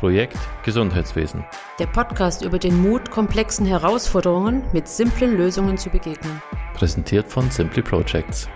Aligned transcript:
Projekt 0.00 0.38
Gesundheitswesen. 0.64 1.44
Der 1.78 1.86
Podcast 1.86 2.42
über 2.42 2.58
den 2.58 2.80
Mut, 2.80 3.10
komplexen 3.10 3.66
Herausforderungen 3.66 4.62
mit 4.72 4.88
simplen 4.88 5.36
Lösungen 5.36 5.76
zu 5.76 5.90
begegnen. 5.90 6.40
Präsentiert 6.72 7.28
von 7.28 7.50
Simply 7.50 7.82
Projects. 7.82 8.48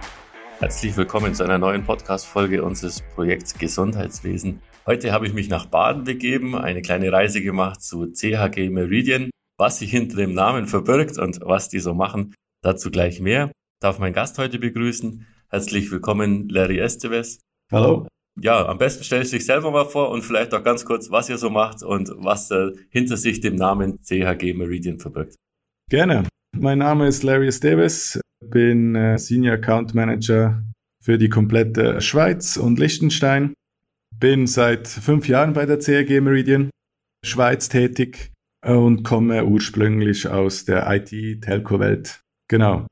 Herzlich 0.60 0.96
willkommen 0.96 1.34
zu 1.34 1.44
einer 1.44 1.58
neuen 1.58 1.84
Podcast-Folge 1.84 2.64
unseres 2.64 3.02
Projekts 3.14 3.58
Gesundheitswesen. 3.58 4.62
Heute 4.86 5.12
habe 5.12 5.26
ich 5.26 5.34
mich 5.34 5.50
nach 5.50 5.66
Baden 5.66 6.04
begeben, 6.04 6.56
eine 6.56 6.80
kleine 6.80 7.12
Reise 7.12 7.42
gemacht 7.42 7.82
zu 7.82 8.10
CHG 8.10 8.70
Meridian. 8.70 9.28
Was 9.58 9.80
sich 9.80 9.90
hinter 9.90 10.16
dem 10.16 10.32
Namen 10.32 10.66
verbirgt 10.66 11.18
und 11.18 11.40
was 11.42 11.68
die 11.68 11.80
so 11.80 11.92
machen, 11.92 12.34
dazu 12.62 12.90
gleich 12.90 13.20
mehr. 13.20 13.48
Ich 13.48 13.80
darf 13.82 13.98
meinen 13.98 14.14
Gast 14.14 14.38
heute 14.38 14.58
begrüßen. 14.58 15.26
Herzlich 15.50 15.90
willkommen, 15.90 16.48
Larry 16.48 16.78
Esteves. 16.78 17.40
Hallo 17.70 18.08
ja, 18.40 18.66
am 18.66 18.78
besten 18.78 19.04
stellst 19.04 19.32
du 19.32 19.36
dich 19.36 19.46
selber 19.46 19.70
mal 19.70 19.84
vor 19.84 20.10
und 20.10 20.22
vielleicht 20.22 20.54
auch 20.54 20.62
ganz 20.62 20.84
kurz, 20.84 21.10
was 21.10 21.28
ihr 21.28 21.38
so 21.38 21.50
macht 21.50 21.82
und 21.82 22.10
was 22.16 22.50
äh, 22.50 22.72
hinter 22.90 23.16
sich 23.16 23.40
dem 23.40 23.56
Namen 23.56 24.02
CHG 24.02 24.54
Meridian 24.54 24.98
verbirgt. 24.98 25.36
Gerne. 25.88 26.24
Mein 26.56 26.78
Name 26.78 27.06
ist 27.06 27.22
Larry 27.22 27.48
Esteves, 27.48 28.20
bin 28.44 28.94
äh, 28.94 29.18
Senior 29.18 29.54
Account 29.54 29.94
Manager 29.94 30.62
für 31.02 31.18
die 31.18 31.28
komplette 31.28 32.00
Schweiz 32.00 32.56
und 32.56 32.78
Liechtenstein. 32.78 33.54
Bin 34.18 34.46
seit 34.46 34.88
fünf 34.88 35.28
Jahren 35.28 35.52
bei 35.52 35.66
der 35.66 35.80
CHG 35.80 36.20
Meridian 36.20 36.70
Schweiz 37.24 37.68
tätig 37.68 38.32
und 38.64 39.02
komme 39.02 39.44
ursprünglich 39.44 40.28
aus 40.28 40.64
der 40.64 40.88
IT-Telco-Welt. 40.88 42.20
Genau. 42.48 42.86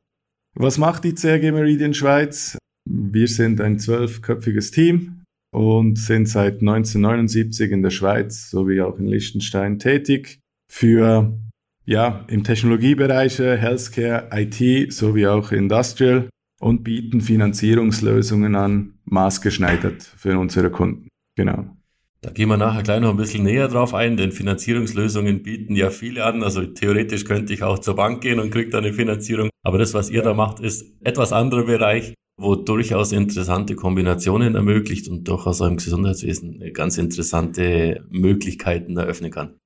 Was 0.55 0.79
macht 0.79 1.05
die 1.05 1.15
CHG 1.15 1.53
Meridian 1.53 1.95
Schweiz? 1.95 2.59
Wir 2.89 3.29
sind 3.29 3.61
ein 3.61 3.79
zwölfköpfiges 3.79 4.73
Team 4.73 5.22
und 5.53 5.99
sind 5.99 6.29
seit 6.29 6.61
1979 6.61 7.71
in 7.71 7.83
der 7.83 7.91
Schweiz 7.91 8.51
sowie 8.51 8.81
auch 8.81 8.99
in 8.99 9.07
Liechtenstein 9.07 9.79
tätig 9.79 10.41
für 10.71 11.39
ja, 11.85 12.25
im 12.29 12.45
Technologiebereich 12.45 13.39
Healthcare, 13.39 14.29
IT 14.33 14.93
sowie 14.93 15.27
auch 15.27 15.53
Industrial 15.53 16.29
und 16.61 16.85
bieten 16.85 17.21
Finanzierungslösungen 17.21 18.55
an, 18.55 18.95
maßgeschneidert 19.05 20.03
für 20.03 20.39
unsere 20.39 20.71
Kunden. 20.71 21.09
Genau. 21.37 21.77
Da 22.21 22.31
gehen 22.31 22.49
wir 22.49 22.57
nachher 22.57 22.85
gleich 22.85 23.01
noch 23.01 23.11
ein 23.11 23.17
bisschen 23.17 23.43
näher 23.43 23.67
drauf 23.67 23.95
ein, 23.95 24.17
denn 24.17 24.31
Finanzierungslösungen 24.31 25.43
bieten 25.43 25.75
ja 25.75 25.91
viele 25.91 26.25
an. 26.25 26.45
Also 26.45 26.65
theoretisch 26.65 27.25
könnte 27.25 27.53
ich 27.53 27.65
auch 27.65 27.81
zur 27.81 27.97
Bank 27.97 28.21
gehen 28.21 28.39
und 28.39 28.53
kriege 28.53 28.71
da 28.71 28.79
eine 28.79 28.93
Finanzierung. 28.93 29.51
Aber 29.65 29.79
das, 29.79 29.93
was 29.93 30.09
ihr 30.09 30.23
da 30.23 30.33
macht, 30.33 30.61
ist 30.61 30.87
etwas 31.01 31.33
anderer 31.33 31.65
Bereich 31.65 32.15
wo 32.41 32.55
durchaus 32.57 33.13
interessante 33.13 33.77
Kombinationen 33.77 34.55
ermöglicht 34.55 35.09
und 35.09 35.29
durchaus 35.29 35.61
auch 35.61 35.67
im 35.67 35.77
Gesundheitswesen 35.77 36.73
ganz 36.73 36.99
interessante 36.99 38.05
Möglichkeiten 38.11 38.97
eröffnen 38.97 39.31
kann. 39.31 39.57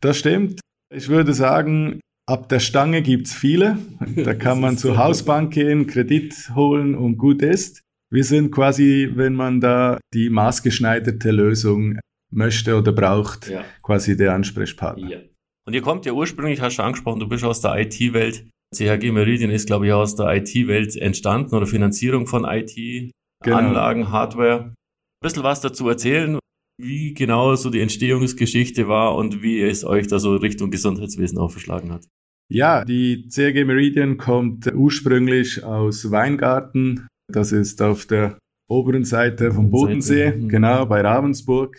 Das 0.00 0.18
stimmt. 0.18 0.60
Ich 0.92 1.08
würde 1.08 1.34
sagen, 1.34 2.00
ab 2.26 2.48
der 2.48 2.60
Stange 2.60 3.02
gibt 3.02 3.26
es 3.26 3.34
viele. 3.34 3.78
Da 4.16 4.34
kann 4.34 4.60
man 4.60 4.78
zur 4.78 4.96
Hausbank 4.96 5.52
gehen, 5.52 5.86
Kredit 5.86 6.50
holen 6.54 6.94
und 6.94 7.18
gut 7.18 7.42
ist. 7.42 7.82
Wir 8.10 8.24
sind 8.24 8.52
quasi, 8.52 9.10
wenn 9.14 9.34
man 9.34 9.60
da 9.60 9.98
die 10.12 10.30
maßgeschneiderte 10.30 11.30
Lösung 11.30 11.98
möchte 12.30 12.76
oder 12.76 12.92
braucht, 12.92 13.48
ja. 13.48 13.64
quasi 13.82 14.16
der 14.16 14.34
Ansprechpartner. 14.34 15.08
Ja. 15.08 15.18
Und 15.66 15.74
ihr 15.74 15.82
kommt 15.82 16.04
ja 16.04 16.12
ursprünglich, 16.12 16.60
hast 16.60 16.78
du 16.78 16.82
angesprochen, 16.82 17.20
du 17.20 17.28
bist 17.28 17.44
aus 17.44 17.60
der 17.60 17.78
IT-Welt. 17.80 18.46
CHG 18.74 19.12
Meridian 19.12 19.50
ist, 19.50 19.66
glaube 19.66 19.86
ich, 19.86 19.92
aus 19.92 20.16
der 20.16 20.34
IT-Welt 20.34 20.96
entstanden 20.96 21.54
oder 21.54 21.66
Finanzierung 21.66 22.26
von 22.26 22.44
IT-Anlagen, 22.44 24.02
genau. 24.02 24.12
Hardware. 24.12 24.60
Ein 24.60 24.74
bisschen 25.22 25.42
was 25.42 25.60
dazu 25.60 25.88
erzählen, 25.88 26.38
wie 26.80 27.14
genau 27.14 27.54
so 27.54 27.70
die 27.70 27.80
Entstehungsgeschichte 27.80 28.88
war 28.88 29.14
und 29.16 29.42
wie 29.42 29.62
es 29.62 29.84
euch 29.84 30.06
da 30.06 30.18
so 30.18 30.36
Richtung 30.36 30.70
Gesundheitswesen 30.70 31.38
aufgeschlagen 31.38 31.92
hat. 31.92 32.06
Ja, 32.52 32.84
die 32.84 33.28
CHG 33.28 33.64
Meridian 33.64 34.16
kommt 34.18 34.72
ursprünglich 34.72 35.64
aus 35.64 36.10
Weingarten. 36.10 37.06
Das 37.32 37.52
ist 37.52 37.80
auf 37.80 38.06
der 38.06 38.38
oberen 38.68 39.04
Seite 39.04 39.52
vom 39.52 39.70
Bodensee, 39.70 40.26
Seite. 40.26 40.38
Mhm. 40.38 40.48
genau 40.48 40.86
bei 40.86 41.00
Ravensburg. 41.00 41.76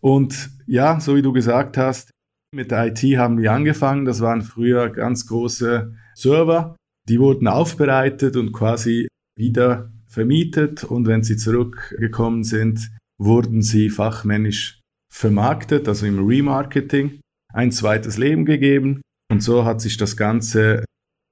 Und 0.00 0.50
ja, 0.66 0.98
so 1.00 1.14
wie 1.14 1.22
du 1.22 1.32
gesagt 1.32 1.76
hast, 1.76 2.10
mit 2.52 2.70
der 2.70 2.86
IT 2.86 2.98
haben 3.16 3.38
wir 3.38 3.52
angefangen. 3.52 4.04
Das 4.04 4.20
waren 4.20 4.42
früher 4.42 4.88
ganz 4.90 5.26
große 5.26 5.94
Server. 6.20 6.76
Die 7.08 7.18
wurden 7.18 7.48
aufbereitet 7.48 8.36
und 8.36 8.52
quasi 8.52 9.08
wieder 9.36 9.90
vermietet. 10.06 10.84
Und 10.84 11.06
wenn 11.06 11.22
sie 11.22 11.36
zurückgekommen 11.36 12.44
sind, 12.44 12.90
wurden 13.18 13.62
sie 13.62 13.90
fachmännisch 13.90 14.80
vermarktet, 15.12 15.88
also 15.88 16.06
im 16.06 16.24
Remarketing, 16.24 17.20
ein 17.52 17.72
zweites 17.72 18.16
Leben 18.16 18.44
gegeben. 18.44 19.00
Und 19.30 19.42
so 19.42 19.64
hat 19.64 19.80
sich 19.80 19.96
das 19.96 20.16
Ganze 20.16 20.84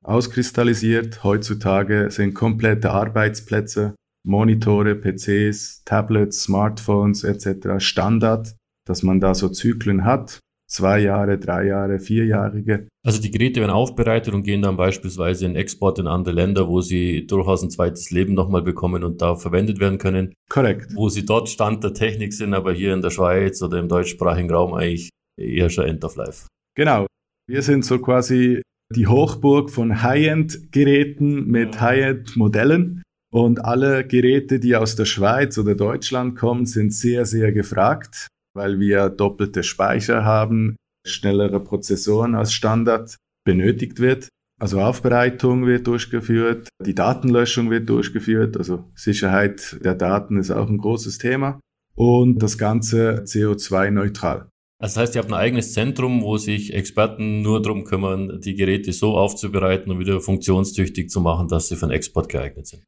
auskristallisiert. 0.05 1.23
Heutzutage 1.23 2.11
sind 2.11 2.35
komplette 2.35 2.91
Arbeitsplätze, 2.91 3.95
Monitore, 4.27 4.95
PCs, 4.95 5.83
Tablets, 5.85 6.43
Smartphones 6.45 7.25
etc. 7.25 7.79
Standard, 7.79 8.55
dass 8.87 9.03
man 9.03 9.21
da 9.21 9.35
so 9.35 9.49
Zyklen 9.49 10.05
hat 10.05 10.41
zwei 10.71 11.01
Jahre, 11.01 11.39
drei 11.39 11.67
Jahre, 11.67 11.99
vierjährige. 11.99 12.89
Also 13.05 13.21
die 13.21 13.31
Geräte 13.31 13.61
werden 13.61 13.71
aufbereitet 13.71 14.35
und 14.35 14.43
gehen 14.43 14.63
dann 14.63 14.77
beispielsweise 14.77 15.47
in 15.47 15.57
Export 15.57 15.99
in 15.99 16.07
andere 16.07 16.35
Länder, 16.35 16.69
wo 16.69 16.81
sie 16.81 17.27
durchaus 17.27 17.63
ein 17.63 17.71
zweites 17.71 18.11
Leben 18.11 18.35
nochmal 18.35 18.63
bekommen 18.63 19.03
und 19.03 19.23
da 19.23 19.35
verwendet 19.35 19.81
werden 19.81 19.99
können. 19.99 20.35
Korrekt. 20.51 20.95
Wo 20.95 21.09
sie 21.09 21.25
dort 21.25 21.49
Stand 21.49 21.83
der 21.85 21.95
Technik 21.95 22.35
sind, 22.35 22.55
aber 22.55 22.73
hier 22.73 22.93
in 22.93 23.03
der 23.03 23.11
Schweiz 23.11 23.63
oder 23.63 23.79
im 23.79 23.89
deutschsprachigen 23.89 24.51
Raum 24.51 24.75
eigentlich 24.75 25.11
eher 25.41 25.71
schon 25.71 25.87
End 25.87 26.05
of 26.05 26.17
Life. 26.17 26.47
Genau. 26.77 27.07
Wir 27.49 27.63
sind 27.63 27.85
so 27.85 27.99
quasi 27.99 28.61
die 28.95 29.07
Hochburg 29.07 29.71
von 29.71 30.03
High-End-Geräten 30.03 31.47
mit 31.47 31.77
ja. 31.77 31.81
High-End-Modellen. 31.81 33.03
Und 33.31 33.63
alle 33.63 34.07
Geräte, 34.07 34.59
die 34.59 34.75
aus 34.75 34.97
der 34.97 35.05
Schweiz 35.05 35.59
oder 35.59 35.75
Deutschland 35.75 36.37
kommen, 36.37 36.65
sind 36.65 36.95
sehr, 36.95 37.27
sehr 37.27 37.53
gefragt 37.53 38.29
weil 38.59 38.79
wir 38.79 39.09
doppelte 39.09 39.63
Speicher 39.63 40.25
haben, 40.25 40.77
schnellere 41.07 41.61
Prozessoren 41.61 42.35
als 42.35 42.53
Standard 42.53 43.17
benötigt 43.47 44.01
wird. 44.01 44.29
Also 44.61 44.81
Aufbereitung 44.81 45.67
wird 45.67 45.87
durchgeführt, 45.87 46.69
die 46.85 46.95
Datenlöschung 46.95 47.71
wird 47.71 47.89
durchgeführt, 47.89 48.57
also 48.57 48.91
Sicherheit 48.97 49.79
der 49.85 49.95
Daten 49.95 50.37
ist 50.37 50.51
auch 50.51 50.69
ein 50.69 50.79
großes 50.79 51.19
Thema 51.19 51.61
und 51.95 52.43
das 52.43 52.59
Ganze 52.59 53.23
CO2-neutral. 53.25 54.49
Also 54.81 54.95
das 54.95 54.97
heißt, 54.97 55.15
ihr 55.15 55.23
habt 55.23 55.33
ein 55.33 55.39
eigenes 55.39 55.73
Zentrum, 55.73 56.23
wo 56.23 56.39
sich 56.39 56.75
Experten 56.75 57.43
nur 57.43 57.63
darum 57.63 57.85
kümmern, 57.85 58.41
die 58.41 58.55
Geräte 58.55 58.93
so 58.93 59.17
aufzubereiten 59.17 59.93
und 59.93 59.99
wieder 60.01 60.21
funktionstüchtig 60.21 61.09
zu 61.09 61.21
machen, 61.21 61.49
dass 61.49 61.69
sie 61.69 61.77
für 61.77 61.87
den 61.87 61.93
Export 61.93 62.29
geeignet 62.29 62.67
sind. 62.67 62.85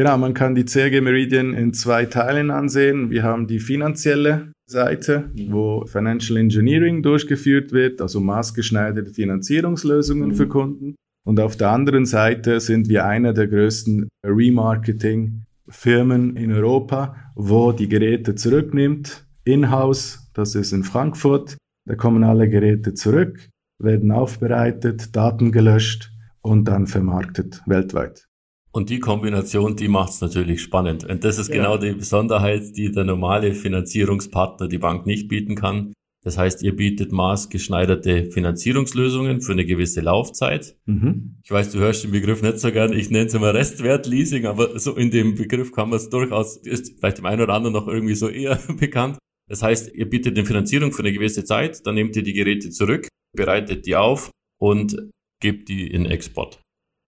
Genau, 0.00 0.16
man 0.16 0.32
kann 0.32 0.54
die 0.54 0.64
CRG 0.64 1.02
Meridian 1.02 1.52
in 1.52 1.74
zwei 1.74 2.06
Teilen 2.06 2.50
ansehen. 2.50 3.10
Wir 3.10 3.22
haben 3.22 3.46
die 3.46 3.58
finanzielle 3.58 4.50
Seite, 4.64 5.28
mhm. 5.34 5.52
wo 5.52 5.84
Financial 5.84 6.38
Engineering 6.38 7.02
durchgeführt 7.02 7.72
wird, 7.72 8.00
also 8.00 8.18
maßgeschneiderte 8.18 9.12
Finanzierungslösungen 9.12 10.30
mhm. 10.30 10.34
für 10.36 10.48
Kunden. 10.48 10.94
Und 11.26 11.38
auf 11.38 11.58
der 11.58 11.68
anderen 11.68 12.06
Seite 12.06 12.60
sind 12.60 12.88
wir 12.88 13.04
einer 13.04 13.34
der 13.34 13.46
größten 13.46 14.08
Remarketing-Firmen 14.24 16.34
in 16.34 16.50
Europa, 16.50 17.14
wo 17.34 17.72
die 17.72 17.90
Geräte 17.90 18.34
zurücknimmt, 18.34 19.26
in-house, 19.44 20.30
das 20.32 20.54
ist 20.54 20.72
in 20.72 20.82
Frankfurt. 20.82 21.58
Da 21.86 21.94
kommen 21.94 22.24
alle 22.24 22.48
Geräte 22.48 22.94
zurück, 22.94 23.50
werden 23.78 24.12
aufbereitet, 24.12 25.14
Daten 25.14 25.52
gelöscht 25.52 26.10
und 26.40 26.64
dann 26.64 26.86
vermarktet 26.86 27.60
weltweit. 27.66 28.29
Und 28.72 28.88
die 28.88 29.00
Kombination, 29.00 29.74
die 29.74 29.88
macht 29.88 30.10
es 30.10 30.20
natürlich 30.20 30.62
spannend. 30.62 31.04
Und 31.04 31.24
das 31.24 31.38
ist 31.38 31.48
ja. 31.48 31.56
genau 31.56 31.76
die 31.76 31.92
Besonderheit, 31.92 32.76
die 32.76 32.92
der 32.92 33.04
normale 33.04 33.54
Finanzierungspartner, 33.54 34.68
die 34.68 34.78
Bank, 34.78 35.06
nicht 35.06 35.28
bieten 35.28 35.56
kann. 35.56 35.92
Das 36.22 36.36
heißt, 36.36 36.62
ihr 36.62 36.76
bietet 36.76 37.12
maßgeschneiderte 37.12 38.26
Finanzierungslösungen 38.30 39.40
für 39.40 39.52
eine 39.52 39.64
gewisse 39.64 40.02
Laufzeit. 40.02 40.76
Mhm. 40.84 41.38
Ich 41.42 41.50
weiß, 41.50 41.72
du 41.72 41.78
hörst 41.78 42.04
den 42.04 42.10
Begriff 42.10 42.42
nicht 42.42 42.58
so 42.58 42.70
gern. 42.70 42.92
Ich 42.92 43.10
nenne 43.10 43.26
es 43.26 43.34
immer 43.34 43.54
Restwertleasing, 43.54 44.44
aber 44.44 44.78
so 44.78 44.96
in 44.96 45.10
dem 45.10 45.34
Begriff 45.34 45.72
kann 45.72 45.88
man 45.88 45.96
es 45.96 46.10
durchaus, 46.10 46.58
ist 46.58 46.98
vielleicht 46.98 47.18
dem 47.18 47.26
einen 47.26 47.40
oder 47.40 47.54
anderen 47.54 47.72
noch 47.72 47.88
irgendwie 47.88 48.14
so 48.14 48.28
eher 48.28 48.56
bekannt. 48.78 49.18
Das 49.48 49.62
heißt, 49.62 49.94
ihr 49.94 50.08
bietet 50.08 50.36
eine 50.36 50.46
Finanzierung 50.46 50.92
für 50.92 51.02
eine 51.02 51.12
gewisse 51.12 51.44
Zeit, 51.44 51.84
dann 51.86 51.94
nehmt 51.94 52.14
ihr 52.14 52.22
die 52.22 52.34
Geräte 52.34 52.70
zurück, 52.70 53.08
bereitet 53.34 53.86
die 53.86 53.96
auf 53.96 54.30
und 54.60 54.96
gebt 55.40 55.68
die 55.70 55.90
in 55.90 56.04
Export. 56.04 56.60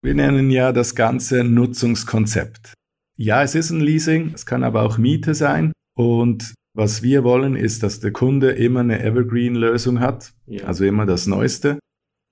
Wir 0.03 0.15
nennen 0.15 0.51
ja 0.51 0.73
das 0.73 0.95
Ganze 0.95 1.45
Nutzungskonzept. 1.45 2.73
Ja, 3.15 3.41
es 3.41 3.55
ist 3.55 3.69
ein 3.69 3.79
Leasing, 3.79 4.33
es 4.35 4.45
kann 4.45 4.65
aber 4.65 4.81
auch 4.81 4.97
Miete 4.97 5.33
sein. 5.33 5.71
Und 5.95 6.53
was 6.75 7.03
wir 7.03 7.23
wollen, 7.23 7.55
ist, 7.55 7.83
dass 7.83 8.01
der 8.01 8.11
Kunde 8.11 8.51
immer 8.51 8.81
eine 8.81 9.01
Evergreen-Lösung 9.01 10.01
hat, 10.01 10.33
ja. 10.45 10.65
also 10.65 10.83
immer 10.83 11.05
das 11.05 11.25
Neueste. 11.25 11.79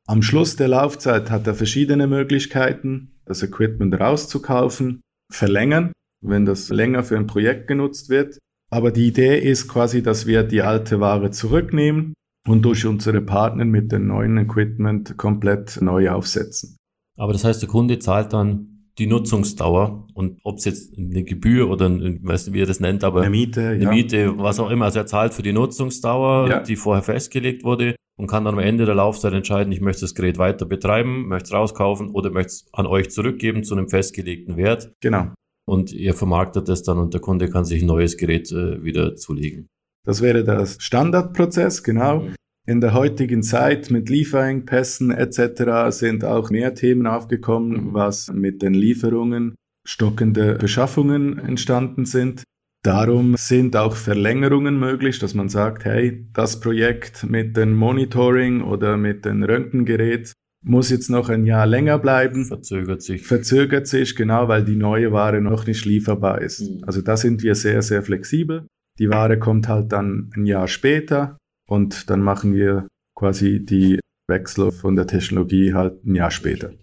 Am 0.06 0.22
Schluss 0.22 0.58
der 0.58 0.68
Laufzeit 0.68 1.32
hat 1.32 1.48
er 1.48 1.56
verschiedene 1.56 2.08
Möglichkeiten, 2.08 3.14
das 3.24 3.42
Equipment 3.42 3.98
rauszukaufen, 3.98 5.00
verlängern, 5.32 5.94
wenn 6.22 6.46
das 6.46 6.68
länger 6.70 7.04
für 7.04 7.16
ein 7.16 7.28
Projekt 7.28 7.68
genutzt 7.68 8.10
wird, 8.10 8.38
Aber 8.70 8.92
die 8.92 9.08
Idee 9.08 9.40
ist 9.40 9.70
quasi, 9.70 10.04
dass 10.04 10.26
wir 10.26 10.44
die 10.44 10.62
alte 10.62 11.00
Ware 11.00 11.32
zurücknehmen 11.32 12.16
und 12.48 12.64
durch 12.64 12.86
unsere 12.86 13.22
Partner 13.22 13.64
mit 13.64 13.94
dem 13.94 14.08
neuen 14.08 14.38
Equipment 14.38 15.18
komplett 15.18 15.82
neu 15.82 16.10
aufsetzen. 16.10 16.76
Aber 17.18 17.34
das 17.34 17.44
heißt, 17.44 17.62
der 17.62 17.70
Kunde 17.70 18.00
zahlt 18.00 18.34
dann 18.34 18.68
die 18.98 19.08
Nutzungsdauer 19.08 20.08
und 20.14 20.40
ob 20.44 20.58
es 20.58 20.66
jetzt 20.66 20.98
eine 20.98 21.24
Gebühr 21.24 21.70
oder 21.70 21.88
ein, 21.88 22.20
weiß 22.24 22.48
nicht, 22.48 22.54
wie 22.54 22.62
er 22.62 22.66
das 22.66 22.80
nennt, 22.80 23.04
aber 23.04 23.22
eine 23.22 23.30
Miete, 23.30 23.70
eine 23.70 23.84
ja. 23.86 23.90
Miete, 23.90 24.38
was 24.38 24.60
auch 24.60 24.70
immer. 24.70 24.86
Also 24.86 25.00
er 25.00 25.06
zahlt 25.06 25.34
für 25.34 25.42
die 25.44 25.54
Nutzungsdauer, 25.54 26.50
Ja. 26.50 26.60
die 26.62 26.76
vorher 26.76 27.02
festgelegt 27.04 27.64
wurde 27.64 27.96
und 28.18 28.28
kann 28.28 28.44
dann 28.46 28.56
am 28.56 28.60
Ende 28.60 28.86
der 28.86 28.96
Laufzeit 28.96 29.34
entscheiden, 29.34 29.72
ich 29.72 29.82
möchte 29.82 30.02
das 30.02 30.14
Gerät 30.14 30.38
weiter 30.38 30.66
betreiben, 30.66 31.28
möchte 31.28 31.46
es 31.48 31.54
rauskaufen 31.54 32.10
oder 32.12 32.30
möchte 32.32 32.48
es 32.52 32.66
an 32.74 32.86
euch 32.86 33.10
zurückgeben 33.10 33.64
zu 33.64 33.76
einem 33.76 33.88
festgelegten 33.88 34.58
Wert 34.58 34.92
Genau. 35.02 35.32
und 35.66 35.94
ihr 35.94 36.14
vermarktet 36.14 36.68
es 36.70 36.84
dann 36.84 36.98
und 37.00 37.14
der 37.14 37.22
Kunde 37.22 37.50
kann 37.50 37.64
sich 37.66 37.82
ein 37.82 37.88
neues 37.88 38.18
Gerät 38.18 38.52
äh, 38.52 38.84
wieder 38.84 39.16
zulegen. 39.16 39.68
Das 40.06 40.22
wäre 40.22 40.44
der 40.44 40.66
Standardprozess, 40.66 41.82
genau. 41.84 42.28
In 42.68 42.80
der 42.80 42.94
heutigen 42.94 43.42
Zeit 43.42 43.90
mit 43.90 44.10
Lieferengpässen 44.10 45.10
etc. 45.12 45.90
sind 45.90 46.24
auch 46.24 46.50
mehr 46.52 46.76
Themen 46.76 47.08
aufgekommen, 47.08 47.88
Mhm. 47.88 47.94
was 47.94 48.32
mit 48.32 48.62
den 48.62 48.74
Lieferungen 48.76 49.56
stockende 49.88 50.56
Beschaffungen 50.56 51.40
entstanden 51.40 52.06
sind. 52.06 52.44
Darum 52.84 53.36
sind 53.38 53.76
auch 53.76 53.96
Verlängerungen 53.96 54.80
möglich, 54.80 55.20
dass 55.20 55.34
man 55.34 55.50
sagt, 55.50 55.86
hey, 55.86 56.28
das 56.34 56.60
Projekt 56.60 57.24
mit 57.30 57.58
dem 57.58 57.74
Monitoring 57.76 58.62
oder 58.62 58.98
mit 58.98 59.26
dem 59.26 59.44
Röntgengerät 59.44 60.34
muss 60.64 60.92
jetzt 60.92 61.10
noch 61.10 61.30
ein 61.30 61.46
Jahr 61.46 61.66
länger 61.66 61.98
bleiben, 61.98 62.46
Verzögert 62.46 63.02
sich. 63.02 63.26
verzögert 63.26 63.88
sich, 63.88 64.16
genau 64.16 64.48
weil 64.48 64.64
die 64.64 64.76
neue 64.76 65.12
Ware 65.12 65.42
noch 65.42 65.66
nicht 65.66 65.86
lieferbar 65.86 66.42
ist. 66.42 66.62
Mhm. 66.62 66.84
Also 66.86 67.02
da 67.02 67.18
sind 67.18 67.42
wir 67.42 67.56
sehr, 67.56 67.82
sehr 67.82 68.04
flexibel. 68.04 68.68
Die 69.00 69.10
Ware 69.10 69.40
kommt 69.40 69.68
halt 69.68 69.92
dann 69.92 70.30
ein 70.36 70.46
Jahr 70.46 70.68
später 70.68 71.38
und 71.72 72.10
dann 72.10 72.22
machen 72.22 72.54
wir 72.54 72.88
quasi 73.18 73.64
die 73.64 74.00
Wechsel 74.30 74.74
von 74.74 74.98
der 74.98 75.08
Technologie 75.08 75.74
halt 75.74 76.06
ein 76.06 76.16
Jahr 76.16 76.30
später. 76.30 76.74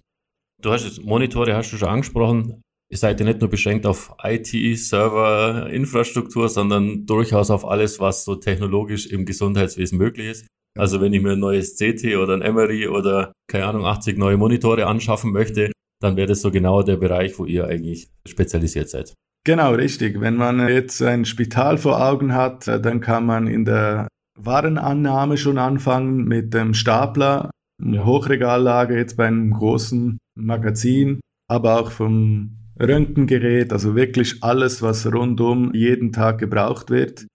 Du 0.62 0.70
hast 0.70 0.86
jetzt 0.86 1.04
Monitore, 1.04 1.54
hast 1.54 1.72
du 1.72 1.76
schon 1.76 1.90
angesprochen. 1.90 2.62
Ihr 2.90 2.96
seid 2.96 3.20
ja 3.20 3.26
nicht 3.26 3.40
nur 3.40 3.50
beschränkt 3.50 3.84
auf 3.84 4.14
IT, 4.22 4.48
Server, 4.78 5.68
Infrastruktur, 5.70 6.48
sondern 6.48 7.04
durchaus 7.04 7.50
auf 7.50 7.68
alles, 7.68 8.00
was 8.00 8.24
so 8.24 8.36
technologisch 8.36 9.06
im 9.06 9.26
Gesundheitswesen 9.26 9.98
möglich 9.98 10.28
ist. 10.28 10.46
Also 10.78 11.02
wenn 11.02 11.12
ich 11.12 11.20
mir 11.20 11.32
ein 11.32 11.38
neues 11.38 11.76
CT 11.76 12.16
oder 12.16 12.34
ein 12.34 12.54
MRI 12.54 12.88
oder 12.88 13.32
keine 13.46 13.66
Ahnung 13.66 13.84
80 13.84 14.16
neue 14.16 14.38
Monitore 14.38 14.86
anschaffen 14.86 15.32
möchte, 15.32 15.70
dann 16.00 16.16
wäre 16.16 16.28
das 16.28 16.40
so 16.40 16.50
genau 16.50 16.82
der 16.82 16.96
Bereich, 16.96 17.38
wo 17.38 17.44
ihr 17.44 17.66
eigentlich 17.66 18.08
spezialisiert 18.26 18.88
seid. 18.88 19.12
Genau, 19.44 19.74
richtig. 19.74 20.18
Wenn 20.20 20.36
man 20.36 20.66
jetzt 20.66 21.02
ein 21.02 21.26
Spital 21.26 21.76
vor 21.76 22.02
Augen 22.02 22.34
hat, 22.34 22.66
dann 22.66 23.00
kann 23.00 23.26
man 23.26 23.48
in 23.48 23.66
der 23.66 24.08
Warenannahme 24.38 25.36
schon 25.36 25.58
anfangen 25.58 26.24
mit 26.24 26.54
dem 26.54 26.74
Stapler, 26.74 27.50
Ja. 27.80 28.04
Hochregallager 28.04 28.96
jetzt 28.96 29.16
bei 29.16 29.26
einem 29.26 29.50
großen 29.52 30.18
Magazin, 30.36 31.20
aber 31.48 31.80
auch 31.80 31.90
vom 31.90 32.56
Röntgengerät, 32.80 33.72
also 33.72 33.94
wirklich 33.94 34.42
alles, 34.42 34.82
was 34.82 35.06
rundum 35.12 35.72
jeden 35.74 36.12
Tag 36.12 36.38
gebraucht 36.38 36.90
wird, 36.90 37.26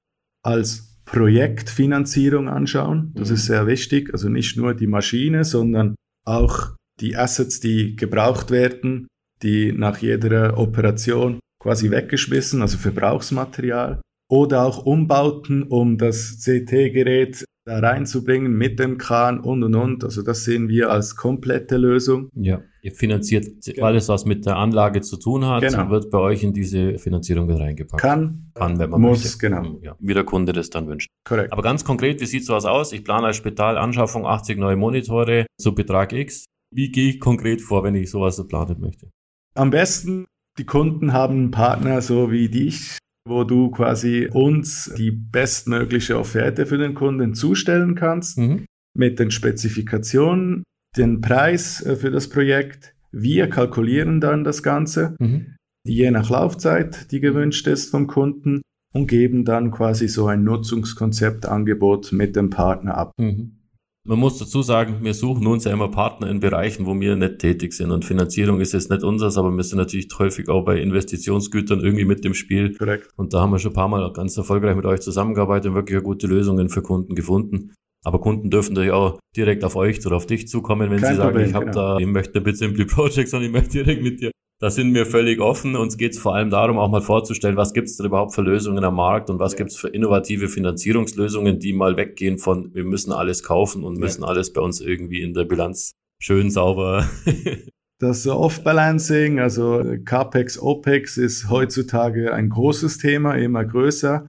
als 0.43 0.97
Projektfinanzierung 1.05 2.47
anschauen. 2.49 3.11
Das 3.15 3.29
Mhm. 3.29 3.35
ist 3.35 3.45
sehr 3.45 3.67
wichtig. 3.67 4.11
Also 4.13 4.29
nicht 4.29 4.57
nur 4.57 4.73
die 4.73 4.87
Maschine, 4.87 5.43
sondern 5.43 5.95
auch 6.25 6.75
die 7.01 7.15
Assets, 7.17 7.59
die 7.59 7.95
gebraucht 7.95 8.51
werden, 8.51 9.07
die 9.41 9.73
nach 9.73 9.97
jeder 9.97 10.57
Operation 10.57 11.39
quasi 11.61 11.91
weggeschmissen, 11.91 12.61
also 12.61 12.77
Verbrauchsmaterial. 12.77 14.01
Oder 14.33 14.65
auch 14.65 14.83
Umbauten, 14.87 15.61
um 15.61 15.99
das 15.99 16.39
CT-Gerät 16.43 17.45
da 17.65 17.77
reinzubringen 17.77 18.51
mit 18.57 18.79
dem 18.79 18.97
Kran 18.97 19.39
und 19.39 19.61
und 19.63 19.75
und. 19.75 20.03
Also 20.03 20.23
das 20.23 20.43
sehen 20.43 20.69
wir 20.69 20.89
als 20.89 21.15
komplette 21.15 21.77
Lösung. 21.77 22.29
Ja. 22.35 22.61
Ihr 22.81 22.91
finanziert 22.93 23.45
alles, 23.79 24.09
was 24.09 24.25
mit 24.25 24.47
der 24.47 24.57
Anlage 24.57 25.01
zu 25.01 25.17
tun 25.17 25.45
hat, 25.45 25.61
Genau. 25.61 25.91
wird 25.91 26.09
bei 26.09 26.17
euch 26.17 26.41
in 26.41 26.51
diese 26.51 26.97
Finanzierung 26.97 27.45
mit 27.45 27.59
reingepackt. 27.59 28.01
Kann, 28.01 28.49
Kann, 28.55 28.79
wenn 28.79 28.89
man 28.89 29.01
muss, 29.01 29.23
möchte. 29.23 29.37
genau. 29.37 29.79
Ja, 29.83 29.95
wie 29.99 30.15
der 30.15 30.23
Kunde 30.23 30.51
das 30.51 30.71
dann 30.71 30.87
wünscht. 30.87 31.07
korrekt. 31.25 31.53
Aber 31.53 31.61
ganz 31.61 31.85
konkret, 31.85 32.19
wie 32.19 32.25
sieht 32.25 32.43
sowas 32.43 32.65
aus? 32.65 32.91
Ich 32.91 33.03
plane 33.03 33.27
als 33.27 33.37
Spital 33.37 33.77
Anschaffung 33.77 34.25
80 34.25 34.57
neue 34.57 34.75
Monitore 34.75 35.45
zu 35.61 35.75
Betrag 35.75 36.11
X. 36.11 36.45
Wie 36.75 36.89
gehe 36.91 37.09
ich 37.11 37.19
konkret 37.19 37.61
vor, 37.61 37.83
wenn 37.83 37.93
ich 37.93 38.09
sowas 38.09 38.43
planen 38.47 38.79
möchte? 38.81 39.11
Am 39.53 39.69
besten, 39.69 40.25
die 40.57 40.65
Kunden 40.65 41.13
haben 41.13 41.35
einen 41.35 41.51
Partner 41.51 42.01
so 42.01 42.31
wie 42.31 42.49
dich, 42.49 42.97
wo 43.27 43.43
du 43.43 43.71
quasi 43.71 44.29
uns 44.31 44.93
die 44.97 45.11
bestmögliche 45.11 46.17
Offerte 46.17 46.65
für 46.65 46.77
den 46.77 46.93
Kunden 46.93 47.33
zustellen 47.33 47.95
kannst. 47.95 48.37
Mhm. 48.37 48.65
mit 48.95 49.17
den 49.17 49.31
Spezifikationen, 49.31 50.61
den 50.95 51.19
Preis 51.19 51.81
äh, 51.81 51.95
für 51.95 52.11
das 52.11 52.29
Projekt. 52.29 52.93
Wir 53.11 53.49
kalkulieren 53.49 54.21
dann 54.21 54.43
das 54.43 54.61
Ganze, 54.61 55.15
Mhm. 55.19 55.55
je 55.83 56.11
nach 56.11 56.29
Laufzeit, 56.29 57.11
die 57.11 57.19
gewünscht 57.19 57.65
ist 57.65 57.89
vom 57.89 58.05
Kunden 58.05 58.61
und 58.93 59.07
geben 59.07 59.45
dann 59.45 59.71
quasi 59.71 60.07
so 60.07 60.27
ein 60.27 60.43
Nutzungskonzeptangebot 60.43 62.11
mit 62.11 62.35
dem 62.35 62.49
Partner 62.51 62.95
ab. 62.95 63.13
Mhm. 63.19 63.62
Man 64.05 64.19
muss 64.19 64.37
dazu 64.37 64.61
sagen, 64.61 64.97
wir 65.01 65.13
suchen 65.13 65.47
uns 65.47 65.63
ja 65.63 65.71
immer 65.71 65.87
Partner 65.87 66.29
in 66.29 66.41
Bereichen, 66.41 66.85
wo 66.85 66.99
wir 66.99 67.15
nicht 67.15 67.39
tätig 67.39 67.71
sind. 67.71 67.89
Und 67.89 68.03
Finanzierung 68.03 68.59
ist 68.59 68.73
jetzt 68.73 68.89
nicht 68.89 69.01
unseres, 69.01 69.37
aber 69.37 69.49
wir 69.49 69.63
sind 69.63 69.77
natürlich 69.77 70.09
häufig 70.19 70.49
auch 70.49 70.65
bei 70.65 70.77
Investitionsgütern 70.81 71.79
irgendwie 71.79 72.03
mit 72.03 72.25
dem 72.25 72.33
Spiel. 72.33 72.75
Korrekt. 72.75 73.07
Und 73.15 73.33
da 73.33 73.39
haben 73.39 73.51
wir 73.51 73.59
schon 73.59 73.71
ein 73.71 73.75
paar 73.75 73.87
Mal 73.87 74.11
ganz 74.11 74.35
erfolgreich 74.35 74.75
mit 74.75 74.85
euch 74.85 74.99
zusammengearbeitet 74.99 75.69
und 75.69 75.75
wirklich 75.75 76.03
gute 76.03 76.27
Lösungen 76.27 76.67
für 76.67 76.81
Kunden 76.81 77.15
gefunden. 77.15 77.73
Aber 78.03 78.19
Kunden 78.19 78.49
dürfen 78.49 78.73
natürlich 78.73 78.91
auch 78.91 79.19
direkt 79.37 79.63
auf 79.63 79.77
euch 79.77 80.05
oder 80.05 80.17
auf 80.17 80.25
dich 80.25 80.49
zukommen, 80.49 80.91
wenn 80.91 80.99
Kein 80.99 81.11
sie 81.11 81.17
sagen, 81.17 81.29
Problem, 81.29 81.47
ich 81.47 81.53
habe 81.53 81.65
genau. 81.67 81.93
da, 81.93 81.97
ich 81.97 82.05
möchte 82.05 82.41
mit 82.41 82.57
Simply 82.57 82.83
Projects 82.85 83.33
und 83.33 83.43
ich 83.43 83.51
möchte 83.51 83.83
direkt 83.83 84.03
mit 84.03 84.19
dir. 84.19 84.31
Da 84.63 84.69
sind 84.69 84.93
wir 84.93 85.05
völlig 85.05 85.41
offen. 85.41 85.75
Uns 85.75 85.97
geht 85.97 86.13
es 86.13 86.19
vor 86.19 86.35
allem 86.35 86.49
darum, 86.49 86.77
auch 86.77 86.89
mal 86.89 87.01
vorzustellen, 87.01 87.57
was 87.57 87.73
gibt 87.73 87.89
es 87.89 87.97
denn 87.97 88.05
überhaupt 88.05 88.33
für 88.33 88.43
Lösungen 88.43 88.81
am 88.85 88.95
Markt 88.95 89.29
und 89.29 89.37
was 89.37 89.51
Ja. 89.51 89.57
gibt 89.57 89.71
es 89.71 89.75
für 89.75 89.89
innovative 89.89 90.47
Finanzierungslösungen, 90.47 91.59
die 91.59 91.73
mal 91.73 91.97
weggehen 91.97 92.37
von, 92.37 92.73
wir 92.73 92.85
müssen 92.85 93.11
alles 93.11 93.43
kaufen 93.43 93.83
und 93.83 93.95
Ja. 93.95 93.99
müssen 93.99 94.23
alles 94.23 94.53
bei 94.53 94.61
uns 94.61 94.79
irgendwie 94.79 95.21
in 95.21 95.33
der 95.33 95.43
Bilanz 95.43 95.91
schön 96.17 96.49
sauber. 96.49 97.05
Das 97.99 98.25
Off-Balancing, 98.25 99.39
also 99.41 99.83
CAPEX, 100.05 100.59
OPEX 100.59 101.17
ist 101.17 101.49
heutzutage 101.49 102.33
ein 102.33 102.47
großes 102.49 102.99
Thema, 102.99 103.33
immer 103.33 103.65
größer. 103.65 104.25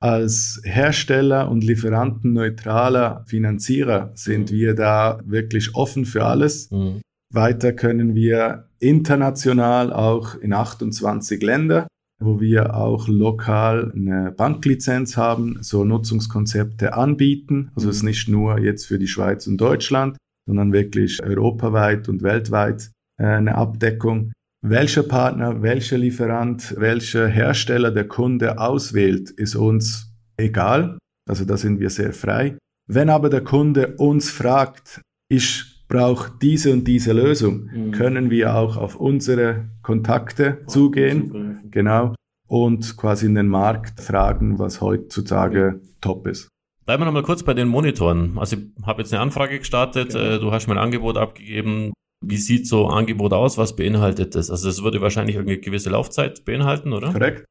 Als 0.00 0.60
Hersteller 0.64 1.48
und 1.50 1.62
Lieferanten 1.64 2.32
neutraler 2.32 3.24
Finanzierer 3.26 4.12
sind 4.14 4.52
wir 4.52 4.74
da 4.74 5.20
wirklich 5.24 5.74
offen 5.74 6.04
für 6.04 6.24
alles. 6.24 6.70
Mhm. 6.70 7.00
Weiter 7.34 7.72
können 7.72 8.14
wir 8.14 8.68
international 8.78 9.92
auch 9.92 10.34
in 10.34 10.52
28 10.52 11.42
Länder, 11.42 11.86
wo 12.20 12.40
wir 12.40 12.76
auch 12.76 13.08
lokal 13.08 13.92
eine 13.94 14.32
Banklizenz 14.32 15.16
haben, 15.16 15.58
so 15.62 15.84
Nutzungskonzepte 15.84 16.94
anbieten. 16.94 17.70
Also 17.74 17.88
es 17.88 17.96
ist 17.96 18.02
nicht 18.02 18.28
nur 18.28 18.58
jetzt 18.58 18.86
für 18.86 18.98
die 18.98 19.08
Schweiz 19.08 19.46
und 19.46 19.58
Deutschland, 19.58 20.16
sondern 20.46 20.72
wirklich 20.72 21.22
europaweit 21.22 22.08
und 22.08 22.22
weltweit 22.22 22.90
äh, 23.18 23.24
eine 23.24 23.54
Abdeckung. 23.54 24.32
Welcher 24.64 25.02
Partner, 25.02 25.62
welcher 25.62 25.98
Lieferant, 25.98 26.74
welcher 26.78 27.26
Hersteller 27.26 27.90
der 27.90 28.06
Kunde 28.06 28.58
auswählt, 28.58 29.30
ist 29.30 29.56
uns 29.56 30.12
egal. 30.36 30.98
Also 31.28 31.44
da 31.44 31.56
sind 31.56 31.80
wir 31.80 31.90
sehr 31.90 32.12
frei. 32.12 32.58
Wenn 32.88 33.10
aber 33.10 33.30
der 33.30 33.42
Kunde 33.42 33.94
uns 33.96 34.30
fragt, 34.30 35.00
ich 35.28 35.71
brauche 35.92 36.32
diese 36.40 36.72
und 36.72 36.84
diese 36.88 37.12
Lösung, 37.12 37.68
Mhm. 37.72 37.90
können 37.92 38.30
wir 38.30 38.54
auch 38.56 38.76
auf 38.76 38.96
unsere 38.96 39.66
Kontakte 39.82 40.58
zugehen, 40.66 41.60
genau, 41.70 42.14
und 42.48 42.96
quasi 42.96 43.26
in 43.26 43.34
den 43.34 43.48
Markt 43.48 44.00
fragen, 44.00 44.58
was 44.58 44.80
heutzutage 44.80 45.80
top 46.00 46.26
ist. 46.26 46.48
Bleiben 46.86 47.02
wir 47.02 47.06
nochmal 47.06 47.22
kurz 47.22 47.42
bei 47.42 47.54
den 47.54 47.68
Monitoren. 47.68 48.38
Also 48.38 48.56
ich 48.56 48.62
habe 48.86 49.02
jetzt 49.02 49.12
eine 49.12 49.22
Anfrage 49.22 49.58
gestartet, 49.58 50.12
Genau. 50.14 50.24
äh, 50.24 50.38
du 50.40 50.50
hast 50.50 50.66
mir 50.66 50.74
ein 50.74 50.78
Angebot 50.86 51.16
abgegeben. 51.16 51.92
Wie 52.24 52.36
sieht 52.38 52.66
so 52.66 52.86
ein 52.88 52.98
Angebot 52.98 53.32
aus? 53.32 53.58
Was 53.58 53.76
beinhaltet 53.76 54.34
das? 54.34 54.50
Also 54.50 54.68
es 54.68 54.82
würde 54.82 55.00
wahrscheinlich 55.00 55.38
eine 55.38 55.58
gewisse 55.58 55.90
Laufzeit 55.90 56.44
beinhalten, 56.44 56.92
oder? 56.92 57.12
Korrekt. 57.12 57.44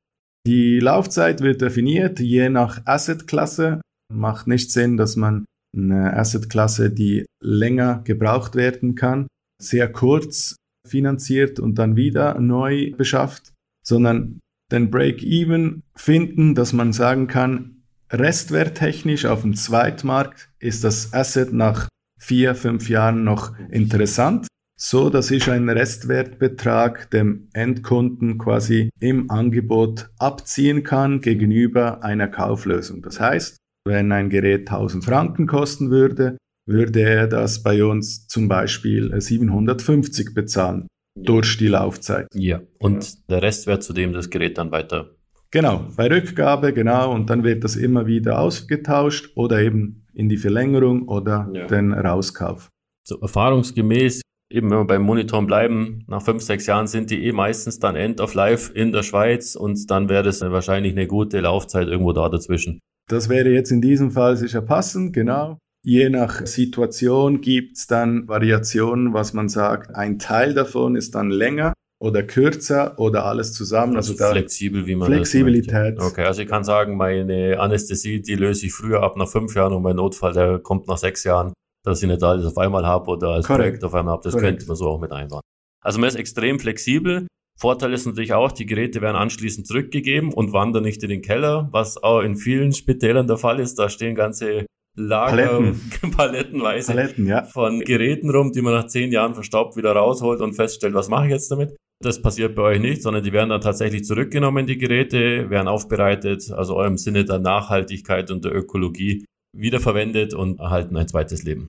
Die 0.48 0.80
Laufzeit 0.80 1.42
wird 1.42 1.62
definiert 1.62 2.20
je 2.20 2.50
nach 2.50 2.82
Assetklasse. 2.86 3.82
Macht 4.14 4.48
nicht 4.48 4.72
Sinn, 4.72 4.98
dass 4.98 5.16
man 5.16 5.46
eine 5.76 6.16
Assetklasse, 6.18 6.90
die 6.90 7.26
länger 7.42 8.02
gebraucht 8.04 8.56
werden 8.56 8.96
kann, 8.96 9.28
sehr 9.62 9.92
kurz 9.92 10.56
finanziert 10.88 11.60
und 11.60 11.76
dann 11.76 11.96
wieder 11.96 12.40
neu 12.40 12.92
beschafft, 12.98 13.54
sondern 13.84 14.40
den 14.72 14.90
Break-Even 14.90 15.84
finden, 15.96 16.56
dass 16.56 16.74
man 16.74 16.94
sagen 16.94 17.28
kann, 17.28 17.84
restwerttechnisch 18.12 19.26
auf 19.26 19.42
dem 19.42 19.56
Zweitmarkt 19.56 20.50
ist 20.60 20.84
das 20.84 21.14
Asset 21.14 21.54
nach 21.54 21.88
vier, 22.20 22.56
fünf 22.56 22.90
Jahren 22.90 23.24
noch 23.24 23.54
interessant, 23.70 24.48
so 24.80 25.10
dass 25.10 25.32
ich 25.32 25.50
einen 25.50 25.70
Restwertbetrag 25.70 27.10
dem 27.12 27.50
Endkunden 27.54 28.38
quasi 28.38 28.90
im 29.00 29.30
Angebot 29.30 30.10
abziehen 30.18 30.84
kann 30.84 31.22
gegenüber 31.22 32.04
einer 32.04 32.28
Kauflösung. 32.28 33.02
Das 33.02 33.20
heißt, 33.20 33.58
wenn 33.86 34.12
ein 34.12 34.30
Gerät 34.30 34.70
1000 34.70 35.04
Franken 35.04 35.48
kosten 35.48 35.90
würde, 35.90 36.38
würde 36.68 37.02
er 37.02 37.28
das 37.28 37.64
bei 37.64 37.84
uns 37.84 38.28
zum 38.28 38.48
Beispiel 38.48 39.20
750 39.20 40.34
bezahlen 40.34 40.88
durch 41.18 41.58
die 41.58 41.68
Laufzeit. 41.68 42.28
Ja, 42.34 42.62
und 42.80 43.30
der 43.30 43.42
Restwert, 43.42 43.84
zu 43.84 43.94
dem 43.94 44.14
das 44.14 44.30
Gerät 44.30 44.58
dann 44.58 44.72
weiter. 44.72 45.16
Genau, 45.52 45.86
bei 45.98 46.08
Rückgabe, 46.08 46.72
genau, 46.72 47.14
und 47.14 47.30
dann 47.30 47.44
wird 47.44 47.64
das 47.64 47.76
immer 47.76 48.08
wieder 48.08 48.40
ausgetauscht 48.40 49.32
oder 49.36 49.60
eben 49.60 50.06
in 50.14 50.30
die 50.30 50.38
Verlängerung 50.38 51.08
oder 51.10 51.50
ja. 51.54 51.68
den 51.68 51.92
Rauskauf. 51.92 52.70
So 53.06 53.20
erfahrungsgemäß, 53.20 54.22
eben 54.50 54.70
wenn 54.70 54.78
wir 54.78 54.86
beim 54.86 55.02
Monitoren 55.02 55.48
bleiben, 55.48 56.06
nach 56.08 56.22
fünf, 56.22 56.42
sechs 56.42 56.68
Jahren 56.68 56.88
sind 56.88 57.10
die 57.10 57.26
eh 57.26 57.34
meistens 57.34 57.80
dann 57.80 57.98
End 57.98 58.22
of 58.22 58.34
Life 58.34 58.72
in 58.74 58.94
der 58.94 59.04
Schweiz 59.04 59.56
und 59.56 59.90
dann 59.92 60.08
wäre 60.08 60.24
das 60.24 60.40
wahrscheinlich 60.42 60.94
eine 60.94 61.08
gute 61.08 61.42
Laufzeit 61.42 61.88
irgendwo 61.88 62.14
da 62.14 62.30
dazwischen. 62.30 62.80
Das 63.10 63.30
wäre 63.30 63.50
jetzt 63.50 63.72
in 63.72 63.82
diesem 63.82 64.12
Fall 64.12 64.38
sicher 64.38 64.62
passend, 64.62 65.14
genau. 65.14 65.58
Je 65.84 66.10
nach 66.10 66.46
Situation 66.46 67.42
gibt 67.42 67.78
es 67.78 67.88
dann 67.88 68.28
Variationen, 68.28 69.14
was 69.14 69.34
man 69.34 69.50
sagt, 69.50 69.96
ein 69.96 70.20
Teil 70.20 70.54
davon 70.54 70.96
ist 70.96 71.16
dann 71.16 71.32
länger 71.32 71.74
oder 72.00 72.24
kürzer 72.24 73.00
oder 73.00 73.26
alles 73.26 73.54
zusammen. 73.54 73.96
Also, 73.96 74.14
also 74.14 74.32
flexibel, 74.32 74.86
wie 74.86 74.96
man 74.96 75.08
Flexibilität. 75.08 76.00
Okay, 76.00 76.24
also 76.24 76.42
ich 76.42 76.48
kann 76.48 76.64
sagen, 76.64 76.98
meine 76.98 77.60
Anästhesie, 77.60 78.22
die 78.22 78.36
löse 78.36 78.66
ich 78.66 78.74
früher 78.74 79.02
ab 79.02 79.18
nach 79.18 79.28
fünf 79.28 79.56
Jahren 79.56 79.74
und 79.74 79.84
mein 79.84 79.96
Notfall, 79.96 80.34
der 80.34 80.60
kommt 80.60 80.88
nach 80.88 80.98
sechs 80.98 81.24
Jahren, 81.24 81.54
dass 81.84 82.02
ich 82.02 82.08
nicht 82.08 82.24
alles 82.24 82.46
auf 82.46 82.58
einmal 82.58 82.86
habe 82.86 83.10
oder 83.10 83.30
als 83.30 83.46
Correct. 83.46 83.62
Projekt 83.62 83.84
auf 83.84 83.94
einmal 83.94 84.14
habe. 84.14 84.24
Das 84.24 84.34
Correct. 84.34 84.48
könnte 84.50 84.68
man 84.68 84.76
so 84.76 84.88
auch 84.88 85.00
mit 85.00 85.12
einbauen. 85.12 85.42
Also 85.84 86.00
man 86.00 86.08
ist 86.08 86.16
extrem 86.16 86.60
flexibel. 86.60 87.28
Vorteil 87.62 87.94
ist 87.94 88.08
natürlich 88.08 88.34
auch, 88.34 88.52
die 88.52 88.66
Geräte 88.66 89.02
werden 89.02 89.16
anschließend 89.16 89.68
zurückgegeben 89.68 90.34
und 90.34 90.52
wandern 90.52 90.82
nicht 90.82 91.04
in 91.04 91.10
den 91.10 91.22
Keller, 91.22 91.70
was 91.72 92.02
auch 92.02 92.22
in 92.22 92.36
vielen 92.36 92.74
Spitälern 92.74 93.28
der 93.28 93.38
Fall 93.38 93.60
ist. 93.60 93.76
Da 93.76 93.88
stehen 93.88 94.16
ganze 94.16 94.66
Lager, 94.98 95.48
Paletten. 95.48 96.12
palettenweise 96.18 96.94
Paletten, 96.94 97.28
ja. 97.28 97.44
von 97.44 97.82
Geräten 97.82 98.32
rum, 98.32 98.52
die 98.52 98.64
man 98.64 98.74
nach 98.74 98.88
zehn 98.88 99.12
Jahren 99.12 99.36
verstaubt 99.36 99.78
wieder 99.78 99.92
rausholt 99.92 100.42
und 100.42 100.54
feststellt, 100.54 100.96
was 100.96 101.08
mache 101.08 101.26
ich 101.26 101.32
jetzt 101.32 101.52
damit? 101.52 101.78
Das 102.04 102.20
passiert 102.20 102.56
bei 102.56 102.64
euch 102.64 102.80
nicht, 102.80 103.04
sondern 103.04 103.24
die 103.24 103.32
werden 103.32 103.50
dann 103.50 103.62
tatsächlich 103.62 104.06
zurückgenommen, 104.06 104.66
die 104.66 104.80
Geräte, 104.80 105.52
werden 105.52 105.68
aufbereitet, 105.68 106.52
also 106.52 106.76
eurem 106.76 106.98
Sinne 106.98 107.26
der 107.26 107.38
Nachhaltigkeit 107.38 108.32
und 108.32 108.44
der 108.44 108.56
Ökologie 108.56 109.24
wiederverwendet 109.56 110.34
und 110.34 110.60
erhalten 110.60 110.98
ein 110.98 111.08
zweites 111.08 111.44
Leben. 111.44 111.68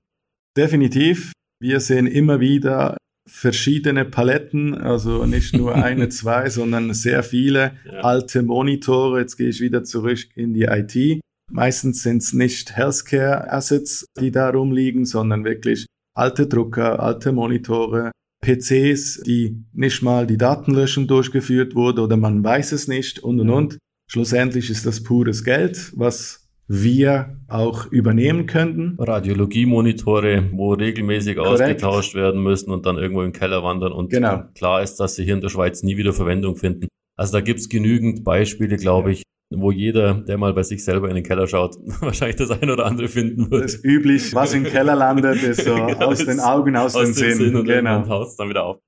Definitiv. 0.56 1.32
Wir 1.60 1.80
sehen 1.80 2.06
immer 2.06 2.40
wieder 2.40 2.96
verschiedene 3.26 4.04
Paletten, 4.04 4.74
also 4.74 5.26
nicht 5.26 5.56
nur 5.56 5.74
eine, 5.84 6.08
zwei, 6.08 6.50
sondern 6.50 6.92
sehr 6.94 7.22
viele 7.22 7.72
ja. 7.84 8.00
alte 8.00 8.42
Monitore. 8.42 9.20
Jetzt 9.20 9.36
gehe 9.36 9.48
ich 9.48 9.60
wieder 9.60 9.84
zurück 9.84 10.20
in 10.34 10.54
die 10.54 10.64
IT. 10.64 11.20
Meistens 11.50 12.02
sind 12.02 12.22
es 12.22 12.32
nicht 12.32 12.76
Healthcare 12.76 13.52
Assets, 13.52 14.06
die 14.18 14.30
da 14.30 14.50
rumliegen, 14.50 15.04
sondern 15.04 15.44
wirklich 15.44 15.86
alte 16.14 16.46
Drucker, 16.46 17.00
alte 17.00 17.32
Monitore, 17.32 18.10
PCs, 18.42 19.22
die 19.24 19.64
nicht 19.72 20.02
mal 20.02 20.26
die 20.26 20.36
Datenlöschung 20.36 21.06
durchgeführt 21.06 21.74
wurde 21.74 22.02
oder 22.02 22.16
man 22.16 22.42
weiß 22.42 22.72
es 22.72 22.88
nicht 22.88 23.20
und 23.20 23.40
und 23.40 23.50
und. 23.50 23.78
Schlussendlich 24.10 24.68
ist 24.68 24.84
das 24.84 25.02
pures 25.02 25.44
Geld, 25.44 25.92
was 25.94 26.41
wir 26.68 27.38
auch 27.48 27.86
übernehmen 27.86 28.46
könnten. 28.46 28.96
Radiologiemonitore, 28.98 30.50
wo 30.52 30.72
regelmäßig 30.72 31.36
Korrekt. 31.36 31.60
ausgetauscht 31.60 32.14
werden 32.14 32.42
müssen 32.42 32.70
und 32.70 32.86
dann 32.86 32.96
irgendwo 32.96 33.22
im 33.22 33.32
Keller 33.32 33.62
wandern 33.62 33.92
und 33.92 34.10
genau. 34.10 34.44
klar 34.54 34.82
ist, 34.82 34.96
dass 34.96 35.16
sie 35.16 35.24
hier 35.24 35.34
in 35.34 35.40
der 35.40 35.48
Schweiz 35.48 35.82
nie 35.82 35.96
wieder 35.96 36.12
Verwendung 36.12 36.56
finden. 36.56 36.88
Also 37.16 37.34
da 37.34 37.40
gibt's 37.40 37.68
genügend 37.68 38.24
Beispiele, 38.24 38.76
glaube 38.76 39.12
ich, 39.12 39.22
wo 39.54 39.70
jeder, 39.70 40.14
der 40.14 40.38
mal 40.38 40.54
bei 40.54 40.62
sich 40.62 40.84
selber 40.84 41.08
in 41.08 41.14
den 41.14 41.24
Keller 41.24 41.46
schaut, 41.46 41.76
wahrscheinlich 42.00 42.36
das 42.36 42.50
ein 42.50 42.70
oder 42.70 42.86
andere 42.86 43.08
finden 43.08 43.50
wird. 43.50 43.64
Das 43.64 43.74
ist 43.74 43.84
üblich, 43.84 44.34
was 44.34 44.54
im 44.54 44.64
Keller 44.64 44.96
landet, 44.96 45.42
ist 45.42 45.64
so 45.64 45.74
genau, 45.74 46.06
aus 46.06 46.24
den 46.24 46.40
Augen, 46.40 46.76
aus, 46.76 46.94
aus 46.94 47.04
den 47.04 47.14
Sinnen. 47.14 47.34
Sinn 47.36 47.56
und 47.56 47.64
genau. 47.66 48.08
haust 48.08 48.38
dann 48.40 48.48
wieder 48.48 48.64
auf. 48.64 48.78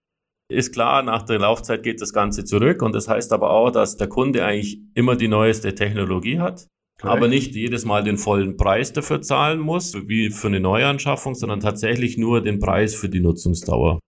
Ist 0.51 0.73
klar, 0.73 1.03
nach 1.03 1.23
der 1.23 1.39
Laufzeit 1.39 1.83
geht 1.83 2.01
das 2.01 2.13
Ganze 2.13 2.45
zurück 2.45 2.83
und 2.83 2.95
das 2.95 3.09
heißt 3.09 3.33
aber 3.33 3.51
auch, 3.51 3.71
dass 3.71 3.97
der 3.97 4.09
Kunde 4.09 4.45
eigentlich 4.45 4.81
immer 4.95 5.17
die 5.17 5.29
neueste 5.29 5.75
Technologie 5.75 6.39
hat, 6.39 6.69
Correct. 7.01 7.17
aber 7.17 7.29
nicht 7.29 7.55
jedes 7.55 7.85
Mal 7.85 8.05
den 8.05 8.19
vollen 8.19 8.57
Preis 8.57 8.93
dafür 8.93 9.21
zahlen 9.21 9.59
muss, 9.59 9.95
wie 10.07 10.31
für 10.31 10.47
eine 10.47 10.61
Neuanschaffung, 10.61 11.35
sondern 11.35 11.61
tatsächlich 11.61 12.19
nur 12.19 12.41
den 12.41 12.61
Preis 12.61 12.95
für 12.95 13.09
die 13.09 13.21
Nutzungsdauer. 13.21 13.99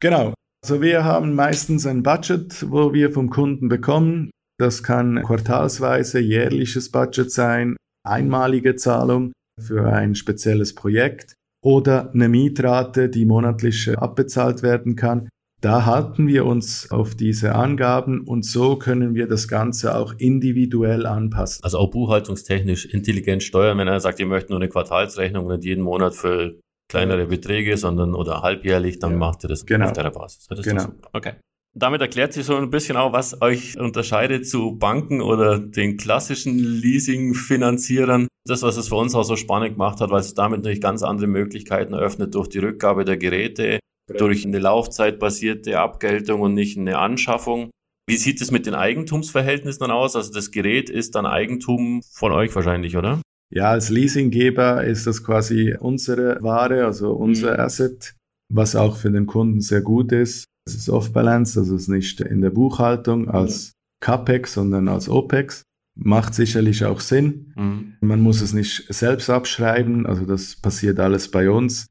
Genau. 0.00 0.34
Also 0.62 0.80
wir 0.80 1.04
haben 1.04 1.34
meistens 1.34 1.86
ein 1.86 2.02
Budget, 2.02 2.70
wo 2.70 2.92
wir 2.92 3.12
vom 3.12 3.30
Kunden 3.30 3.68
bekommen. 3.68 4.30
Das 4.58 4.82
kann 4.82 5.22
quartalsweise 5.22 6.20
jährliches 6.20 6.90
Budget 6.90 7.30
sein, 7.30 7.76
einmalige 8.04 8.76
Zahlung 8.76 9.32
für 9.60 9.92
ein 9.92 10.14
spezielles 10.14 10.74
Projekt 10.74 11.34
oder 11.64 12.12
eine 12.12 12.28
Mietrate, 12.28 13.08
die 13.08 13.24
monatlich 13.24 13.96
abbezahlt 13.96 14.62
werden 14.62 14.96
kann. 14.96 15.28
Da 15.60 15.86
halten 15.86 16.28
wir 16.28 16.46
uns 16.46 16.88
auf 16.92 17.16
diese 17.16 17.56
Angaben 17.56 18.20
und 18.20 18.44
so 18.44 18.76
können 18.76 19.16
wir 19.16 19.26
das 19.26 19.48
Ganze 19.48 19.96
auch 19.96 20.14
individuell 20.16 21.04
anpassen. 21.04 21.64
Also 21.64 21.78
auch 21.78 21.90
buchhaltungstechnisch 21.90 22.86
intelligent 22.86 23.42
steuern, 23.42 23.76
wenn 23.78 23.88
er 23.88 23.98
sagt, 23.98 24.20
ihr 24.20 24.26
möchtet 24.26 24.50
nur 24.50 24.60
eine 24.60 24.68
Quartalsrechnung 24.68 25.48
nicht 25.48 25.64
jeden 25.64 25.82
Monat 25.82 26.14
für 26.14 26.60
kleinere 26.88 27.26
Beträge, 27.26 27.76
sondern 27.76 28.14
oder 28.14 28.42
halbjährlich, 28.42 29.00
dann 29.00 29.12
ja. 29.12 29.18
macht 29.18 29.44
ihr 29.44 29.48
das 29.48 29.66
genau. 29.66 29.86
auf 29.86 29.92
der 29.92 30.10
Basis. 30.10 30.46
Das 30.46 30.62
genau. 30.62 30.86
Okay. 31.12 31.32
Damit 31.74 32.00
erklärt 32.00 32.32
sich 32.32 32.46
so 32.46 32.56
ein 32.56 32.70
bisschen 32.70 32.96
auch, 32.96 33.12
was 33.12 33.42
euch 33.42 33.78
unterscheidet 33.78 34.48
zu 34.48 34.76
Banken 34.76 35.20
oder 35.20 35.58
den 35.58 35.96
klassischen 35.96 36.58
Leasing-Finanzierern. 36.58 38.26
Das, 38.46 38.62
was 38.62 38.76
es 38.76 38.88
für 38.88 38.94
uns 38.94 39.14
auch 39.14 39.24
so 39.24 39.36
spannend 39.36 39.72
gemacht 39.72 40.00
hat, 40.00 40.10
weil 40.10 40.20
es 40.20 40.34
damit 40.34 40.60
natürlich 40.60 40.80
ganz 40.80 41.02
andere 41.02 41.26
Möglichkeiten 41.26 41.92
eröffnet 41.92 42.34
durch 42.34 42.48
die 42.48 42.58
Rückgabe 42.58 43.04
der 43.04 43.18
Geräte, 43.18 43.80
durch 44.16 44.46
eine 44.46 44.58
laufzeitbasierte 44.58 45.78
Abgeltung 45.78 46.40
und 46.40 46.54
nicht 46.54 46.78
eine 46.78 46.98
Anschaffung. 46.98 47.70
Wie 48.08 48.16
sieht 48.16 48.40
es 48.40 48.50
mit 48.50 48.66
den 48.66 48.74
Eigentumsverhältnissen 48.74 49.80
dann 49.80 49.90
aus? 49.90 50.16
Also 50.16 50.32
das 50.32 50.50
Gerät 50.50 50.88
ist 50.88 51.14
dann 51.14 51.26
Eigentum 51.26 52.02
von 52.10 52.32
euch 52.32 52.54
wahrscheinlich, 52.54 52.96
oder? 52.96 53.20
Ja, 53.50 53.70
als 53.70 53.90
Leasinggeber 53.90 54.84
ist 54.84 55.06
das 55.06 55.24
quasi 55.24 55.74
unsere 55.78 56.42
Ware, 56.42 56.84
also 56.84 57.12
unser 57.12 57.54
mhm. 57.54 57.60
Asset, 57.60 58.14
was 58.52 58.76
auch 58.76 58.96
für 58.96 59.10
den 59.10 59.26
Kunden 59.26 59.60
sehr 59.60 59.80
gut 59.80 60.12
ist. 60.12 60.44
Es 60.66 60.74
ist 60.74 60.90
off-balance, 60.90 61.58
also 61.58 61.76
es 61.76 61.82
ist 61.82 61.88
nicht 61.88 62.20
in 62.20 62.40
der 62.40 62.50
Buchhaltung 62.50 63.28
als 63.30 63.72
CAPEX, 64.00 64.54
sondern 64.54 64.88
als 64.88 65.08
OPEX. 65.08 65.62
Macht 66.00 66.34
sicherlich 66.34 66.84
auch 66.84 67.00
Sinn. 67.00 67.52
Mhm. 67.56 67.94
Man 68.00 68.20
muss 68.20 68.40
es 68.40 68.52
nicht 68.52 68.86
selbst 68.92 69.30
abschreiben, 69.30 70.06
also 70.06 70.24
das 70.24 70.56
passiert 70.56 71.00
alles 71.00 71.30
bei 71.30 71.50
uns. 71.50 71.88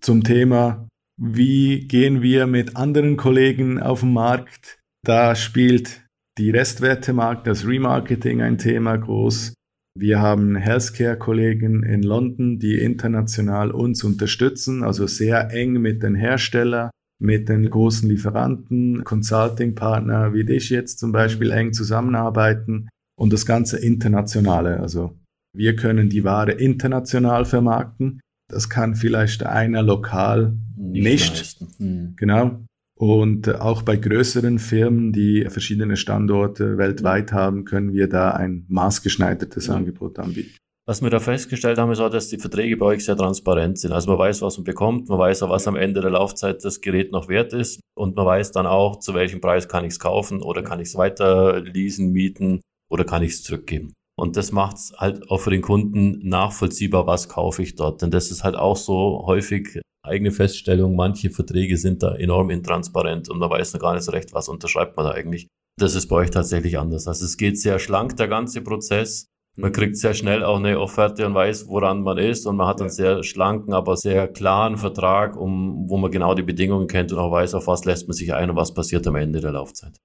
Zum 0.00 0.22
Thema, 0.22 0.88
wie 1.20 1.86
gehen 1.86 2.22
wir 2.22 2.46
mit 2.46 2.76
anderen 2.76 3.16
Kollegen 3.16 3.80
auf 3.80 4.00
den 4.00 4.12
Markt? 4.12 4.80
Da 5.04 5.34
spielt 5.34 6.02
die 6.38 6.50
Restwertemarkt, 6.50 7.46
das 7.46 7.66
Remarketing 7.66 8.42
ein 8.42 8.58
Thema 8.58 8.96
groß. 8.96 9.54
Wir 9.96 10.20
haben 10.20 10.56
Healthcare-Kollegen 10.56 11.84
in 11.84 12.02
London, 12.02 12.58
die 12.58 12.78
international 12.78 13.70
uns 13.70 14.02
unterstützen, 14.02 14.82
also 14.82 15.06
sehr 15.06 15.52
eng 15.52 15.74
mit 15.74 16.02
den 16.02 16.16
Herstellern 16.16 16.90
mit 17.20 17.48
den 17.48 17.68
großen 17.70 18.08
Lieferanten, 18.08 19.04
Consulting-Partner 19.04 20.34
wie 20.34 20.44
dich 20.44 20.70
jetzt 20.70 20.98
zum 20.98 21.12
Beispiel 21.12 21.50
eng 21.50 21.72
zusammenarbeiten 21.72 22.88
und 23.18 23.32
das 23.32 23.46
Ganze 23.46 23.78
internationale. 23.78 24.80
Also 24.80 25.16
wir 25.56 25.76
können 25.76 26.08
die 26.08 26.24
Ware 26.24 26.52
international 26.52 27.44
vermarkten. 27.44 28.20
Das 28.48 28.68
kann 28.68 28.94
vielleicht 28.94 29.44
einer 29.44 29.82
lokal 29.82 30.56
nicht. 30.76 31.32
nicht. 31.32 31.78
Hm. 31.78 32.14
Genau. 32.16 32.60
Und 32.96 33.48
auch 33.60 33.82
bei 33.82 33.96
größeren 33.96 34.58
Firmen, 34.58 35.12
die 35.12 35.46
verschiedene 35.48 35.96
Standorte 35.96 36.78
weltweit 36.78 37.32
haben, 37.32 37.64
können 37.64 37.92
wir 37.92 38.08
da 38.08 38.30
ein 38.30 38.66
maßgeschneidertes 38.68 39.66
ja. 39.66 39.74
Angebot 39.74 40.18
anbieten. 40.18 40.56
Was 40.86 41.00
wir 41.00 41.08
da 41.08 41.18
festgestellt 41.18 41.78
haben, 41.78 41.90
ist 41.92 42.00
auch, 42.00 42.10
dass 42.10 42.28
die 42.28 42.38
Verträge 42.38 42.76
bei 42.76 42.86
euch 42.86 43.06
sehr 43.06 43.16
transparent 43.16 43.78
sind. 43.78 43.92
Also 43.92 44.10
man 44.10 44.18
weiß, 44.18 44.42
was 44.42 44.58
man 44.58 44.64
bekommt, 44.64 45.08
man 45.08 45.18
weiß 45.18 45.42
auch, 45.42 45.48
was 45.48 45.66
am 45.66 45.76
Ende 45.76 46.02
der 46.02 46.10
Laufzeit 46.10 46.62
das 46.62 46.82
Gerät 46.82 47.10
noch 47.10 47.28
wert 47.28 47.54
ist 47.54 47.80
und 47.96 48.14
man 48.16 48.26
weiß 48.26 48.52
dann 48.52 48.66
auch, 48.66 49.00
zu 49.00 49.14
welchem 49.14 49.40
Preis 49.40 49.66
kann 49.66 49.84
ich 49.84 49.94
es 49.94 49.98
kaufen 49.98 50.42
oder 50.42 50.62
kann 50.62 50.80
ich 50.80 50.88
es 50.88 50.94
weiter 50.94 51.60
leasen, 51.60 52.12
mieten 52.12 52.60
oder 52.90 53.04
kann 53.04 53.22
ich 53.22 53.32
es 53.32 53.42
zurückgeben. 53.42 53.94
Und 54.16 54.36
das 54.36 54.52
macht 54.52 54.76
es 54.76 54.92
halt 54.96 55.28
auch 55.30 55.38
für 55.38 55.50
den 55.50 55.62
Kunden 55.62 56.26
nachvollziehbar, 56.28 57.06
was 57.06 57.28
kaufe 57.28 57.62
ich 57.62 57.74
dort. 57.74 58.00
Denn 58.02 58.10
das 58.10 58.30
ist 58.30 58.44
halt 58.44 58.56
auch 58.56 58.76
so 58.76 59.24
häufig 59.26 59.80
eigene 60.04 60.30
Feststellung, 60.30 60.94
manche 60.96 61.30
Verträge 61.30 61.76
sind 61.76 62.02
da 62.02 62.14
enorm 62.14 62.50
intransparent 62.50 63.30
und 63.30 63.38
man 63.38 63.50
weiß 63.50 63.72
noch 63.72 63.80
gar 63.80 63.94
nicht 63.94 64.04
so 64.04 64.12
recht, 64.12 64.34
was 64.34 64.48
unterschreibt 64.48 64.96
man 64.96 65.06
da 65.06 65.12
eigentlich. 65.12 65.48
Das 65.78 65.94
ist 65.94 66.08
bei 66.08 66.16
euch 66.16 66.30
tatsächlich 66.30 66.78
anders. 66.78 67.08
Also 67.08 67.24
es 67.24 67.36
geht 67.36 67.58
sehr 67.58 67.78
schlank, 67.78 68.16
der 68.16 68.28
ganze 68.28 68.60
Prozess. 68.60 69.26
Man 69.56 69.72
kriegt 69.72 69.96
sehr 69.96 70.14
schnell 70.14 70.44
auch 70.44 70.56
eine 70.56 70.78
Offerte 70.80 71.26
und 71.26 71.34
weiß, 71.34 71.68
woran 71.68 72.02
man 72.02 72.18
ist 72.18 72.46
und 72.46 72.56
man 72.56 72.66
hat 72.66 72.80
einen 72.80 72.90
sehr 72.90 73.22
schlanken, 73.22 73.72
aber 73.72 73.96
sehr 73.96 74.28
klaren 74.28 74.76
Vertrag, 74.76 75.36
um, 75.36 75.88
wo 75.88 75.96
man 75.96 76.10
genau 76.10 76.34
die 76.34 76.42
Bedingungen 76.42 76.88
kennt 76.88 77.12
und 77.12 77.18
auch 77.18 77.30
weiß, 77.30 77.54
auf 77.54 77.66
was 77.66 77.84
lässt 77.84 78.08
man 78.08 78.14
sich 78.14 78.34
ein 78.34 78.50
und 78.50 78.56
was 78.56 78.74
passiert 78.74 79.06
am 79.06 79.16
Ende 79.16 79.40
der 79.40 79.52
Laufzeit. 79.52 79.96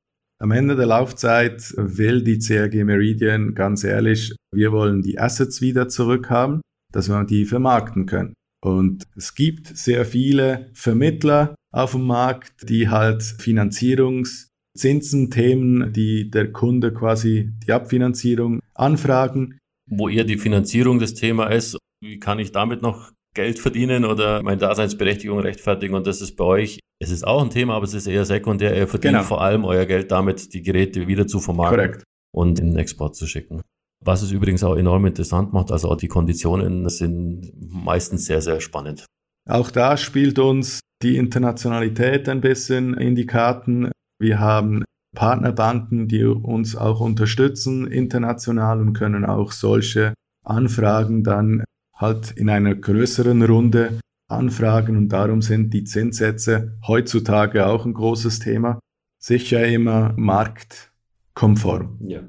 Am 0.41 0.51
Ende 0.51 0.77
der 0.77 0.85
Laufzeit 0.85 1.73
will 1.75 2.23
die 2.23 2.39
CRG 2.39 2.85
Meridian 2.85 3.55
ganz 3.55 3.83
ehrlich, 3.83 4.33
wir 4.53 4.71
wollen 4.71 5.01
die 5.01 5.19
Assets 5.19 5.59
wieder 5.59 5.89
zurückhaben, 5.89 6.61
dass 6.93 7.09
wir 7.09 7.25
die 7.25 7.43
vermarkten 7.43 8.05
können. 8.05 8.33
Und 8.63 9.03
es 9.17 9.35
gibt 9.35 9.67
sehr 9.67 10.05
viele 10.05 10.69
Vermittler 10.73 11.55
auf 11.73 11.91
dem 11.91 12.03
Markt, 12.03 12.69
die 12.69 12.87
halt 12.87 13.21
Finanzierungszinsen, 13.21 15.29
Themen, 15.29 15.91
die 15.91 16.31
der 16.31 16.53
Kunde 16.53 16.93
quasi 16.93 17.51
die 17.65 17.73
Abfinanzierung 17.73 18.61
anfragen. 18.73 19.57
Wo 19.89 20.07
eher 20.07 20.23
die 20.23 20.37
Finanzierung 20.37 20.99
das 20.99 21.15
Thema 21.15 21.47
ist, 21.47 21.77
wie 22.01 22.19
kann 22.19 22.39
ich 22.39 22.53
damit 22.53 22.81
noch 22.81 23.11
Geld 23.35 23.59
verdienen 23.59 24.05
oder 24.05 24.41
meine 24.43 24.57
Daseinsberechtigung 24.57 25.39
rechtfertigen 25.39 25.93
und 25.93 26.07
das 26.07 26.21
ist 26.21 26.35
bei 26.35 26.43
euch, 26.43 26.79
es 27.01 27.11
ist 27.11 27.25
auch 27.25 27.41
ein 27.41 27.49
Thema, 27.49 27.75
aber 27.75 27.85
es 27.85 27.93
ist 27.93 28.07
eher 28.07 28.25
sekundär, 28.25 28.75
ihr 28.75 28.87
verdient 28.87 29.13
genau. 29.13 29.23
vor 29.23 29.41
allem 29.41 29.65
euer 29.65 29.85
Geld 29.85 30.11
damit, 30.11 30.53
die 30.53 30.61
Geräte 30.61 31.07
wieder 31.07 31.27
zu 31.27 31.39
vermarkten 31.39 31.77
Korrekt. 31.77 32.03
und 32.35 32.59
in 32.59 32.71
den 32.71 32.79
Export 32.79 33.15
zu 33.15 33.27
schicken. 33.27 33.61
Was 34.03 34.21
es 34.21 34.31
übrigens 34.31 34.63
auch 34.63 34.75
enorm 34.75 35.05
interessant 35.05 35.53
macht, 35.53 35.71
also 35.71 35.89
auch 35.89 35.97
die 35.97 36.07
Konditionen 36.07 36.87
sind 36.89 37.51
meistens 37.57 38.25
sehr, 38.25 38.41
sehr 38.41 38.61
spannend. 38.61 39.05
Auch 39.49 39.71
da 39.71 39.97
spielt 39.97 40.39
uns 40.39 40.79
die 41.01 41.17
Internationalität 41.17 42.29
ein 42.29 42.41
bisschen 42.41 42.93
in 42.93 43.15
die 43.15 43.25
Karten. 43.25 43.91
Wir 44.19 44.39
haben 44.39 44.83
Partnerbanken, 45.15 46.07
die 46.07 46.23
uns 46.23 46.75
auch 46.75 46.99
unterstützen 46.99 47.87
international 47.87 48.79
und 48.79 48.93
können 48.93 49.25
auch 49.25 49.51
solche 49.51 50.13
Anfragen 50.45 51.23
dann 51.23 51.63
halt 51.99 52.31
in 52.31 52.49
einer 52.49 52.75
größeren 52.75 53.43
Runde 53.43 53.99
anfragen 54.29 54.95
und 54.95 55.09
darum 55.09 55.41
sind 55.41 55.73
die 55.73 55.83
Zinssätze 55.83 56.77
heutzutage 56.87 57.67
auch 57.67 57.85
ein 57.85 57.93
großes 57.93 58.39
Thema. 58.39 58.79
Sicher 59.21 59.67
immer 59.67 60.13
marktkonform. 60.15 61.99
Ja. 62.07 62.21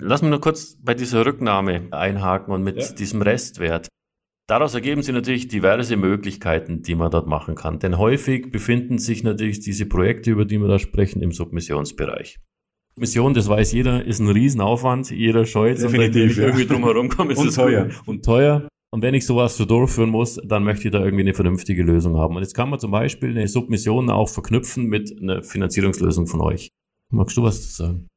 Lass 0.00 0.20
mich 0.20 0.30
nur 0.30 0.40
kurz 0.40 0.76
bei 0.82 0.94
dieser 0.94 1.24
Rücknahme 1.24 1.88
einhaken 1.92 2.52
und 2.52 2.62
mit 2.62 2.76
ja. 2.76 2.92
diesem 2.92 3.22
Restwert. 3.22 3.88
Daraus 4.48 4.74
ergeben 4.74 5.02
sich 5.02 5.14
natürlich 5.14 5.48
diverse 5.48 5.96
Möglichkeiten, 5.96 6.82
die 6.82 6.96
man 6.96 7.10
dort 7.10 7.28
machen 7.28 7.54
kann. 7.54 7.78
Denn 7.78 7.96
häufig 7.96 8.50
befinden 8.50 8.98
sich 8.98 9.22
natürlich 9.22 9.60
diese 9.60 9.86
Projekte, 9.86 10.32
über 10.32 10.44
die 10.44 10.58
wir 10.58 10.68
da 10.68 10.78
sprechen, 10.78 11.22
im 11.22 11.32
Submissionsbereich. 11.32 12.40
Mission, 12.96 13.32
das 13.32 13.48
weiß 13.48 13.72
jeder, 13.72 14.04
ist 14.04 14.18
ein 14.18 14.28
Riesenaufwand. 14.28 15.10
Jeder 15.10 15.46
scheut 15.46 15.82
und 15.82 15.92
wenn 15.92 16.14
ich 16.14 16.36
ja. 16.36 16.44
irgendwie 16.44 16.66
drumherum 16.66 17.08
komme, 17.08 17.32
ist 17.32 17.38
und 17.38 17.48
es 17.48 17.54
teuer. 17.54 17.88
Und 18.04 18.24
teuer. 18.24 18.68
Und 18.94 19.00
wenn 19.00 19.14
ich 19.14 19.24
sowas 19.24 19.56
so 19.56 19.64
durchführen 19.64 20.10
muss, 20.10 20.38
dann 20.44 20.64
möchte 20.64 20.88
ich 20.88 20.92
da 20.92 21.02
irgendwie 21.02 21.22
eine 21.22 21.34
vernünftige 21.34 21.82
Lösung 21.82 22.18
haben. 22.18 22.36
Und 22.36 22.42
jetzt 22.42 22.54
kann 22.54 22.68
man 22.68 22.78
zum 22.78 22.90
Beispiel 22.90 23.30
eine 23.30 23.48
Submission 23.48 24.10
auch 24.10 24.28
verknüpfen 24.28 24.84
mit 24.84 25.18
einer 25.20 25.42
Finanzierungslösung 25.42 26.26
von 26.26 26.42
euch. 26.42 26.68
Magst 27.10 27.36
du 27.38 27.42
was 27.42 27.74
sagen? 27.74 28.08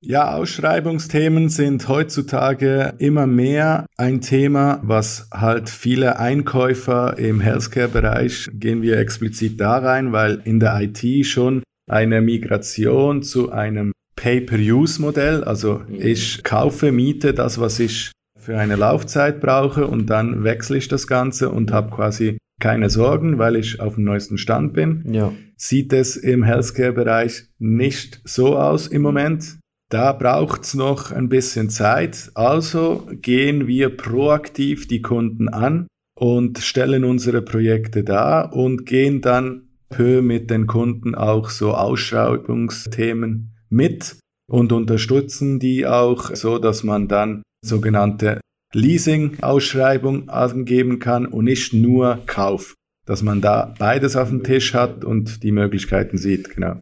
Ja, 0.00 0.36
Ausschreibungsthemen 0.36 1.48
sind 1.48 1.88
heutzutage 1.88 2.94
immer 2.98 3.26
mehr 3.26 3.86
ein 3.96 4.20
Thema, 4.20 4.80
was 4.84 5.28
halt 5.32 5.70
viele 5.70 6.20
Einkäufer 6.20 7.18
im 7.18 7.40
Healthcare-Bereich 7.40 8.48
gehen 8.52 8.82
wir 8.82 8.98
explizit 8.98 9.58
da 9.58 9.78
rein, 9.78 10.12
weil 10.12 10.40
in 10.44 10.60
der 10.60 10.80
IT 10.80 11.26
schon 11.26 11.64
eine 11.90 12.20
Migration 12.20 13.22
zu 13.22 13.50
einem 13.50 13.92
Pay-per-Use-Modell, 14.14 15.42
also 15.42 15.80
mhm. 15.88 16.00
ich 16.00 16.44
kaufe, 16.44 16.92
miete 16.92 17.34
das, 17.34 17.58
was 17.58 17.80
ich 17.80 18.12
für 18.48 18.56
eine 18.56 18.76
Laufzeit 18.76 19.42
brauche 19.42 19.86
und 19.86 20.08
dann 20.08 20.42
wechsle 20.42 20.78
ich 20.78 20.88
das 20.88 21.06
Ganze 21.06 21.50
und 21.50 21.70
habe 21.70 21.94
quasi 21.94 22.38
keine 22.58 22.88
Sorgen, 22.88 23.36
weil 23.36 23.56
ich 23.56 23.78
auf 23.78 23.96
dem 23.96 24.04
neuesten 24.04 24.38
Stand 24.38 24.72
bin. 24.72 25.04
Ja. 25.12 25.34
Sieht 25.58 25.92
es 25.92 26.16
im 26.16 26.44
Healthcare-Bereich 26.44 27.44
nicht 27.58 28.22
so 28.24 28.56
aus 28.56 28.86
im 28.86 29.02
Moment. 29.02 29.58
Da 29.90 30.14
braucht's 30.14 30.72
noch 30.72 31.12
ein 31.12 31.28
bisschen 31.28 31.68
Zeit. 31.68 32.30
Also 32.32 33.06
gehen 33.20 33.66
wir 33.66 33.94
proaktiv 33.94 34.88
die 34.88 35.02
Kunden 35.02 35.50
an 35.50 35.86
und 36.18 36.56
stellen 36.56 37.04
unsere 37.04 37.42
Projekte 37.42 38.02
dar 38.02 38.54
und 38.54 38.86
gehen 38.86 39.20
dann 39.20 39.68
peu 39.90 40.22
mit 40.22 40.48
den 40.48 40.66
Kunden 40.66 41.14
auch 41.14 41.50
so 41.50 41.74
Ausschreibungsthemen 41.74 43.52
mit 43.68 44.16
und 44.50 44.72
unterstützen 44.72 45.58
die 45.58 45.86
auch 45.86 46.34
so, 46.34 46.58
dass 46.58 46.82
man 46.82 47.08
dann 47.08 47.42
sogenannte 47.64 48.40
Leasing-Ausschreibung 48.74 50.28
angeben 50.28 50.98
kann 50.98 51.26
und 51.26 51.44
nicht 51.44 51.72
nur 51.72 52.20
Kauf, 52.26 52.74
dass 53.06 53.22
man 53.22 53.40
da 53.40 53.74
beides 53.78 54.16
auf 54.16 54.28
dem 54.28 54.44
Tisch 54.44 54.74
hat 54.74 55.04
und 55.04 55.42
die 55.42 55.52
Möglichkeiten 55.52 56.18
sieht, 56.18 56.54
genau. 56.54 56.78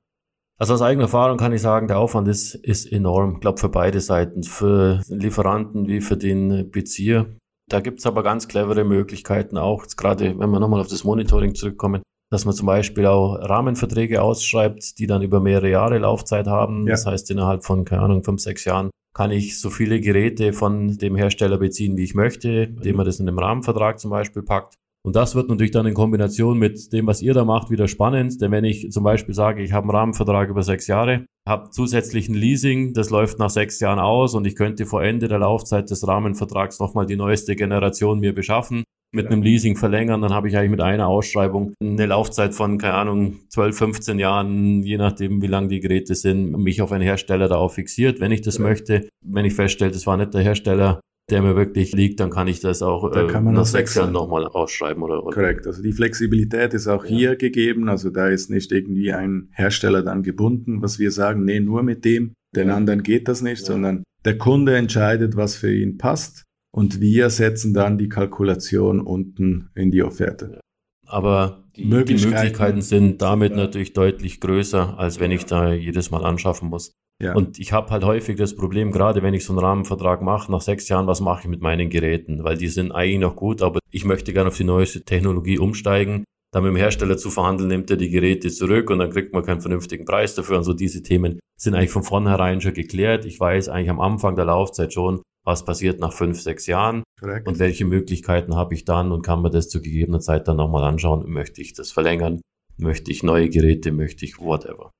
Also 0.58 0.74
aus 0.74 0.82
eigener 0.82 1.04
Erfahrung 1.04 1.36
kann 1.36 1.52
ich 1.52 1.60
sagen, 1.60 1.86
der 1.86 1.98
Aufwand 1.98 2.28
ist, 2.28 2.54
ist 2.54 2.90
enorm, 2.90 3.34
ich 3.34 3.40
glaube 3.40 3.60
für 3.60 3.68
beide 3.68 4.00
Seiten, 4.00 4.42
für 4.42 5.02
den 5.08 5.20
Lieferanten 5.20 5.86
wie 5.86 6.00
für 6.00 6.16
den 6.16 6.70
Bezieher. 6.70 7.26
Da 7.68 7.80
gibt's 7.80 8.06
aber 8.06 8.22
ganz 8.22 8.48
clevere 8.48 8.84
Möglichkeiten 8.84 9.58
auch, 9.58 9.86
gerade 9.96 10.38
wenn 10.38 10.50
wir 10.50 10.60
nochmal 10.60 10.80
auf 10.80 10.88
das 10.88 11.04
Monitoring 11.04 11.54
zurückkommen, 11.54 12.02
dass 12.30 12.44
man 12.44 12.54
zum 12.54 12.66
Beispiel 12.66 13.06
auch 13.06 13.36
Rahmenverträge 13.36 14.22
ausschreibt, 14.22 14.98
die 14.98 15.06
dann 15.06 15.22
über 15.22 15.40
mehrere 15.40 15.70
Jahre 15.70 15.98
Laufzeit 15.98 16.46
haben. 16.46 16.86
Ja. 16.86 16.92
Das 16.92 17.06
heißt, 17.06 17.30
innerhalb 17.30 17.64
von, 17.64 17.84
keine 17.84 18.02
Ahnung, 18.02 18.24
fünf, 18.24 18.40
sechs 18.40 18.64
Jahren 18.64 18.90
kann 19.14 19.30
ich 19.30 19.58
so 19.58 19.70
viele 19.70 20.00
Geräte 20.00 20.52
von 20.52 20.98
dem 20.98 21.16
Hersteller 21.16 21.56
beziehen, 21.58 21.96
wie 21.96 22.04
ich 22.04 22.14
möchte, 22.14 22.48
indem 22.48 22.96
man 22.96 23.06
das 23.06 23.18
in 23.18 23.28
einem 23.28 23.38
Rahmenvertrag 23.38 23.98
zum 23.98 24.10
Beispiel 24.10 24.42
packt. 24.42 24.74
Und 25.06 25.14
das 25.14 25.36
wird 25.36 25.48
natürlich 25.48 25.70
dann 25.70 25.86
in 25.86 25.94
Kombination 25.94 26.58
mit 26.58 26.92
dem, 26.92 27.06
was 27.06 27.22
ihr 27.22 27.32
da 27.32 27.44
macht, 27.44 27.70
wieder 27.70 27.86
spannend. 27.86 28.40
Denn 28.40 28.50
wenn 28.50 28.64
ich 28.64 28.90
zum 28.90 29.04
Beispiel 29.04 29.34
sage, 29.34 29.62
ich 29.62 29.72
habe 29.72 29.84
einen 29.84 29.96
Rahmenvertrag 29.96 30.48
über 30.48 30.64
sechs 30.64 30.88
Jahre, 30.88 31.24
habe 31.46 31.70
zusätzlichen 31.70 32.34
Leasing, 32.34 32.92
das 32.92 33.10
läuft 33.10 33.38
nach 33.38 33.48
sechs 33.48 33.78
Jahren 33.78 34.00
aus 34.00 34.34
und 34.34 34.48
ich 34.48 34.56
könnte 34.56 34.84
vor 34.84 35.04
Ende 35.04 35.28
der 35.28 35.38
Laufzeit 35.38 35.88
des 35.90 36.06
Rahmenvertrags 36.08 36.80
nochmal 36.80 37.06
die 37.06 37.14
neueste 37.14 37.54
Generation 37.54 38.18
mir 38.18 38.34
beschaffen, 38.34 38.82
mit 39.16 39.26
einem 39.26 39.42
Leasing 39.42 39.76
verlängern, 39.76 40.22
dann 40.22 40.32
habe 40.32 40.48
ich 40.48 40.56
eigentlich 40.56 40.70
mit 40.70 40.80
einer 40.80 41.08
Ausschreibung 41.08 41.74
eine 41.82 42.06
Laufzeit 42.06 42.54
von, 42.54 42.78
keine 42.78 42.94
Ahnung, 42.94 43.40
12, 43.48 43.76
15 43.76 44.18
Jahren, 44.18 44.82
je 44.82 44.98
nachdem, 44.98 45.42
wie 45.42 45.48
lang 45.48 45.68
die 45.68 45.80
Geräte 45.80 46.14
sind, 46.14 46.52
mich 46.52 46.80
auf 46.82 46.92
einen 46.92 47.02
Hersteller 47.02 47.48
darauf 47.48 47.74
fixiert, 47.74 48.20
wenn 48.20 48.30
ich 48.30 48.42
das 48.42 48.58
ja. 48.58 48.64
möchte. 48.64 49.08
Wenn 49.24 49.44
ich 49.44 49.54
feststelle, 49.54 49.90
das 49.90 50.06
war 50.06 50.16
nicht 50.16 50.34
der 50.34 50.42
Hersteller, 50.42 51.00
der 51.30 51.42
mir 51.42 51.56
wirklich 51.56 51.92
liegt, 51.92 52.20
dann 52.20 52.30
kann 52.30 52.46
ich 52.46 52.60
das 52.60 52.82
auch 52.82 53.10
da 53.10 53.26
äh, 53.26 53.40
nach 53.40 53.64
sechs 53.64 53.96
Jahren 53.96 54.12
nochmal 54.12 54.46
ausschreiben. 54.46 55.02
Oder, 55.02 55.24
oder. 55.24 55.34
Korrekt, 55.34 55.66
also 55.66 55.82
die 55.82 55.92
Flexibilität 55.92 56.72
ist 56.74 56.86
auch 56.86 57.04
ja. 57.04 57.16
hier 57.16 57.36
gegeben, 57.36 57.88
also 57.88 58.10
da 58.10 58.28
ist 58.28 58.50
nicht 58.50 58.70
irgendwie 58.70 59.12
ein 59.12 59.48
Hersteller 59.52 60.02
dann 60.02 60.22
gebunden, 60.22 60.82
was 60.82 60.98
wir 60.98 61.10
sagen, 61.10 61.44
nee, 61.44 61.58
nur 61.58 61.82
mit 61.82 62.04
dem, 62.04 62.34
den 62.54 62.68
ja. 62.68 62.76
anderen 62.76 63.02
geht 63.02 63.26
das 63.26 63.42
nicht, 63.42 63.64
sondern 63.64 64.04
der 64.24 64.38
Kunde 64.38 64.76
entscheidet, 64.76 65.36
was 65.36 65.56
für 65.56 65.72
ihn 65.72 65.98
passt 65.98 66.45
und 66.76 67.00
wir 67.00 67.30
setzen 67.30 67.72
dann 67.72 67.96
die 67.96 68.10
Kalkulation 68.10 69.00
unten 69.00 69.70
in 69.74 69.90
die 69.90 70.02
Offerte. 70.02 70.60
Aber 71.06 71.64
die 71.74 71.86
Möglichkeiten, 71.86 72.32
die 72.32 72.36
Möglichkeiten 72.36 72.82
sind 72.82 73.22
damit 73.22 73.56
natürlich 73.56 73.94
deutlich 73.94 74.40
größer, 74.40 74.98
als 74.98 75.18
wenn 75.18 75.30
ich 75.30 75.46
da 75.46 75.72
jedes 75.72 76.10
Mal 76.10 76.22
anschaffen 76.22 76.68
muss. 76.68 76.92
Ja. 77.18 77.34
Und 77.34 77.58
ich 77.58 77.72
habe 77.72 77.88
halt 77.90 78.04
häufig 78.04 78.36
das 78.36 78.54
Problem, 78.54 78.92
gerade 78.92 79.22
wenn 79.22 79.32
ich 79.32 79.46
so 79.46 79.54
einen 79.54 79.60
Rahmenvertrag 79.60 80.20
mache, 80.20 80.52
nach 80.52 80.60
sechs 80.60 80.86
Jahren, 80.90 81.06
was 81.06 81.22
mache 81.22 81.44
ich 81.44 81.48
mit 81.48 81.62
meinen 81.62 81.88
Geräten? 81.88 82.44
Weil 82.44 82.58
die 82.58 82.68
sind 82.68 82.92
eigentlich 82.92 83.20
noch 83.20 83.36
gut, 83.36 83.62
aber 83.62 83.78
ich 83.90 84.04
möchte 84.04 84.34
gerne 84.34 84.48
auf 84.48 84.56
die 84.58 84.64
neueste 84.64 85.02
Technologie 85.02 85.58
umsteigen. 85.58 86.24
Dann 86.52 86.62
mit 86.62 86.72
dem 86.72 86.76
Hersteller 86.76 87.16
zu 87.16 87.30
verhandeln, 87.30 87.70
nimmt 87.70 87.90
er 87.90 87.96
die 87.96 88.10
Geräte 88.10 88.50
zurück 88.50 88.90
und 88.90 88.98
dann 88.98 89.10
kriegt 89.10 89.32
man 89.32 89.42
keinen 89.42 89.62
vernünftigen 89.62 90.04
Preis 90.04 90.34
dafür. 90.34 90.58
Und 90.58 90.64
so 90.64 90.74
diese 90.74 91.02
Themen 91.02 91.38
sind 91.58 91.74
eigentlich 91.74 91.90
von 91.90 92.02
vornherein 92.02 92.60
schon 92.60 92.74
geklärt. 92.74 93.24
Ich 93.24 93.40
weiß 93.40 93.70
eigentlich 93.70 93.88
am 93.88 94.00
Anfang 94.00 94.36
der 94.36 94.44
Laufzeit 94.44 94.92
schon, 94.92 95.22
was 95.46 95.64
passiert 95.64 96.00
nach 96.00 96.12
fünf, 96.12 96.40
sechs 96.40 96.66
Jahren 96.66 97.04
Correct. 97.20 97.46
und 97.46 97.58
welche 97.58 97.84
Möglichkeiten 97.84 98.56
habe 98.56 98.74
ich 98.74 98.84
dann 98.84 99.12
und 99.12 99.22
kann 99.22 99.40
mir 99.40 99.50
das 99.50 99.68
zu 99.68 99.80
gegebener 99.80 100.20
Zeit 100.20 100.48
dann 100.48 100.56
nochmal 100.56 100.84
anschauen. 100.84 101.30
Möchte 101.30 101.62
ich 101.62 101.72
das 101.72 101.92
verlängern? 101.92 102.40
Möchte 102.76 103.10
ich 103.10 103.22
neue 103.22 103.48
Geräte? 103.48 103.92
Möchte 103.92 104.24
ich 104.24 104.40
whatever? 104.40 104.90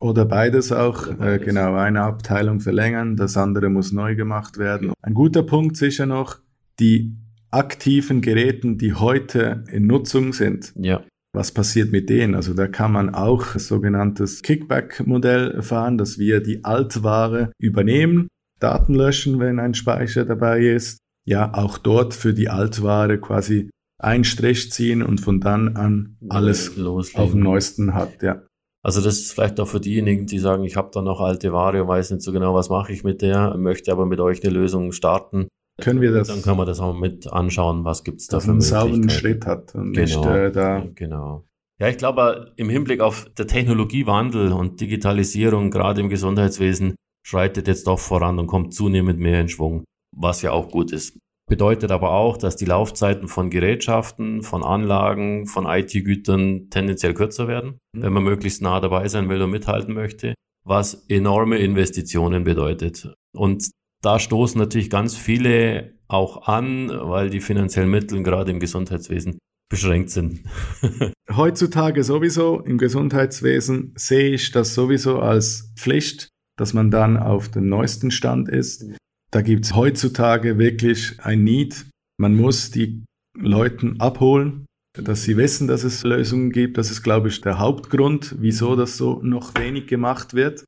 Oder 0.00 0.24
beides 0.24 0.70
auch, 0.70 1.08
Oder 1.08 1.12
äh, 1.12 1.16
beides. 1.16 1.42
Äh, 1.42 1.44
genau, 1.44 1.74
eine 1.74 2.02
Abteilung 2.02 2.60
verlängern, 2.60 3.16
das 3.16 3.36
andere 3.36 3.68
muss 3.68 3.90
neu 3.90 4.14
gemacht 4.14 4.56
werden. 4.56 4.92
Ein 5.02 5.14
guter 5.14 5.42
Punkt 5.42 5.76
sicher 5.76 6.06
noch, 6.06 6.38
die 6.78 7.16
aktiven 7.50 8.20
Geräten, 8.20 8.78
die 8.78 8.94
heute 8.94 9.64
in 9.72 9.88
Nutzung 9.88 10.32
sind. 10.32 10.72
Ja. 10.76 11.02
Was 11.34 11.50
passiert 11.52 11.90
mit 11.90 12.08
denen? 12.08 12.36
Also 12.36 12.54
da 12.54 12.68
kann 12.68 12.92
man 12.92 13.14
auch 13.14 13.52
das 13.52 13.66
sogenanntes 13.66 14.42
Kickback-Modell 14.42 15.60
fahren, 15.62 15.98
dass 15.98 16.18
wir 16.18 16.40
die 16.40 16.64
Altware 16.64 17.50
übernehmen, 17.58 18.28
Daten 18.58 18.94
löschen, 18.94 19.40
wenn 19.40 19.58
ein 19.58 19.74
Speicher 19.74 20.24
dabei 20.24 20.60
ist. 20.60 20.98
Ja, 21.26 21.52
auch 21.54 21.78
dort 21.78 22.14
für 22.14 22.32
die 22.32 22.48
Altware 22.48 23.18
quasi 23.18 23.70
einen 24.00 24.24
Strich 24.24 24.72
ziehen 24.72 25.02
und 25.02 25.20
von 25.20 25.40
dann 25.40 25.76
an 25.76 26.16
alles 26.28 26.76
Loslegen. 26.76 27.22
auf 27.22 27.30
dem 27.32 27.40
neuesten 27.40 27.94
hat, 27.94 28.22
ja. 28.22 28.42
Also 28.82 29.00
das 29.00 29.18
ist 29.18 29.32
vielleicht 29.32 29.58
auch 29.60 29.68
für 29.68 29.80
diejenigen, 29.80 30.26
die 30.26 30.38
sagen, 30.38 30.64
ich 30.64 30.76
habe 30.76 30.90
da 30.92 31.02
noch 31.02 31.20
alte 31.20 31.52
Ware 31.52 31.82
und 31.82 31.88
weiß 31.88 32.12
nicht 32.12 32.22
so 32.22 32.32
genau, 32.32 32.54
was 32.54 32.70
mache 32.70 32.92
ich 32.92 33.02
mit 33.04 33.22
der, 33.22 33.56
möchte 33.56 33.90
aber 33.92 34.06
mit 34.06 34.20
euch 34.20 34.42
eine 34.42 34.52
Lösung 34.52 34.92
starten. 34.92 35.48
Können 35.80 36.00
wir 36.00 36.12
das? 36.12 36.28
Dann 36.28 36.42
können 36.42 36.58
wir 36.58 36.64
das 36.64 36.80
auch 36.80 36.94
mit 36.94 37.30
anschauen, 37.32 37.84
was 37.84 38.04
gibt 38.04 38.20
es 38.20 38.26
da 38.28 38.40
für 38.40 38.50
einen 38.50 38.60
sauberen 38.60 39.10
Schritt 39.10 39.46
hat 39.46 39.74
und 39.74 39.92
genau, 39.92 40.20
nicht 40.20 40.26
äh, 40.26 40.50
da. 40.50 40.84
Genau. 40.94 41.44
Ja, 41.80 41.88
ich 41.88 41.98
glaube, 41.98 42.52
im 42.56 42.68
Hinblick 42.68 43.00
auf 43.00 43.30
der 43.38 43.46
Technologiewandel 43.46 44.52
und 44.52 44.80
Digitalisierung, 44.80 45.70
gerade 45.70 46.00
im 46.00 46.08
Gesundheitswesen, 46.08 46.96
schreitet 47.28 47.68
jetzt 47.68 47.86
doch 47.86 47.98
voran 47.98 48.38
und 48.38 48.46
kommt 48.46 48.72
zunehmend 48.72 49.20
mehr 49.20 49.40
in 49.40 49.50
Schwung, 49.50 49.84
was 50.16 50.40
ja 50.40 50.52
auch 50.52 50.70
gut 50.70 50.92
ist. 50.92 51.18
Bedeutet 51.46 51.90
aber 51.90 52.12
auch, 52.12 52.38
dass 52.38 52.56
die 52.56 52.64
Laufzeiten 52.64 53.28
von 53.28 53.50
Gerätschaften, 53.50 54.42
von 54.42 54.62
Anlagen, 54.62 55.46
von 55.46 55.66
IT-Gütern 55.66 56.70
tendenziell 56.70 57.12
kürzer 57.12 57.46
werden, 57.46 57.78
mhm. 57.94 58.02
wenn 58.02 58.12
man 58.14 58.22
möglichst 58.22 58.62
nah 58.62 58.80
dabei 58.80 59.08
sein 59.08 59.28
will 59.28 59.42
und 59.42 59.50
mithalten 59.50 59.92
möchte, 59.92 60.34
was 60.64 61.06
enorme 61.08 61.58
Investitionen 61.58 62.44
bedeutet. 62.44 63.12
Und 63.36 63.70
da 64.02 64.18
stoßen 64.18 64.58
natürlich 64.58 64.88
ganz 64.88 65.14
viele 65.16 65.98
auch 66.06 66.48
an, 66.48 66.88
weil 66.88 67.28
die 67.28 67.40
finanziellen 67.40 67.90
Mittel 67.90 68.22
gerade 68.22 68.52
im 68.52 68.60
Gesundheitswesen 68.60 69.38
beschränkt 69.70 70.10
sind. 70.10 70.40
Heutzutage 71.30 72.04
sowieso 72.04 72.60
im 72.60 72.78
Gesundheitswesen 72.78 73.92
sehe 73.96 74.30
ich 74.30 74.50
das 74.50 74.74
sowieso 74.74 75.18
als 75.18 75.74
Pflicht, 75.76 76.30
dass 76.58 76.74
man 76.74 76.90
dann 76.90 77.16
auf 77.16 77.48
dem 77.48 77.68
neuesten 77.68 78.10
Stand 78.10 78.48
ist. 78.48 78.84
Da 79.30 79.40
gibt 79.40 79.64
es 79.64 79.74
heutzutage 79.74 80.58
wirklich 80.58 81.18
ein 81.22 81.44
Need. 81.44 81.86
Man 82.18 82.34
muss 82.34 82.70
die 82.70 83.04
Leuten 83.34 84.00
abholen, 84.00 84.66
dass 84.94 85.22
sie 85.22 85.36
wissen, 85.36 85.68
dass 85.68 85.84
es 85.84 86.02
Lösungen 86.02 86.50
gibt. 86.50 86.76
Das 86.76 86.90
ist, 86.90 87.02
glaube 87.02 87.28
ich, 87.28 87.40
der 87.40 87.58
Hauptgrund, 87.58 88.34
wieso 88.38 88.74
das 88.74 88.96
so 88.96 89.20
noch 89.22 89.54
wenig 89.54 89.86
gemacht 89.86 90.34
wird. 90.34 90.64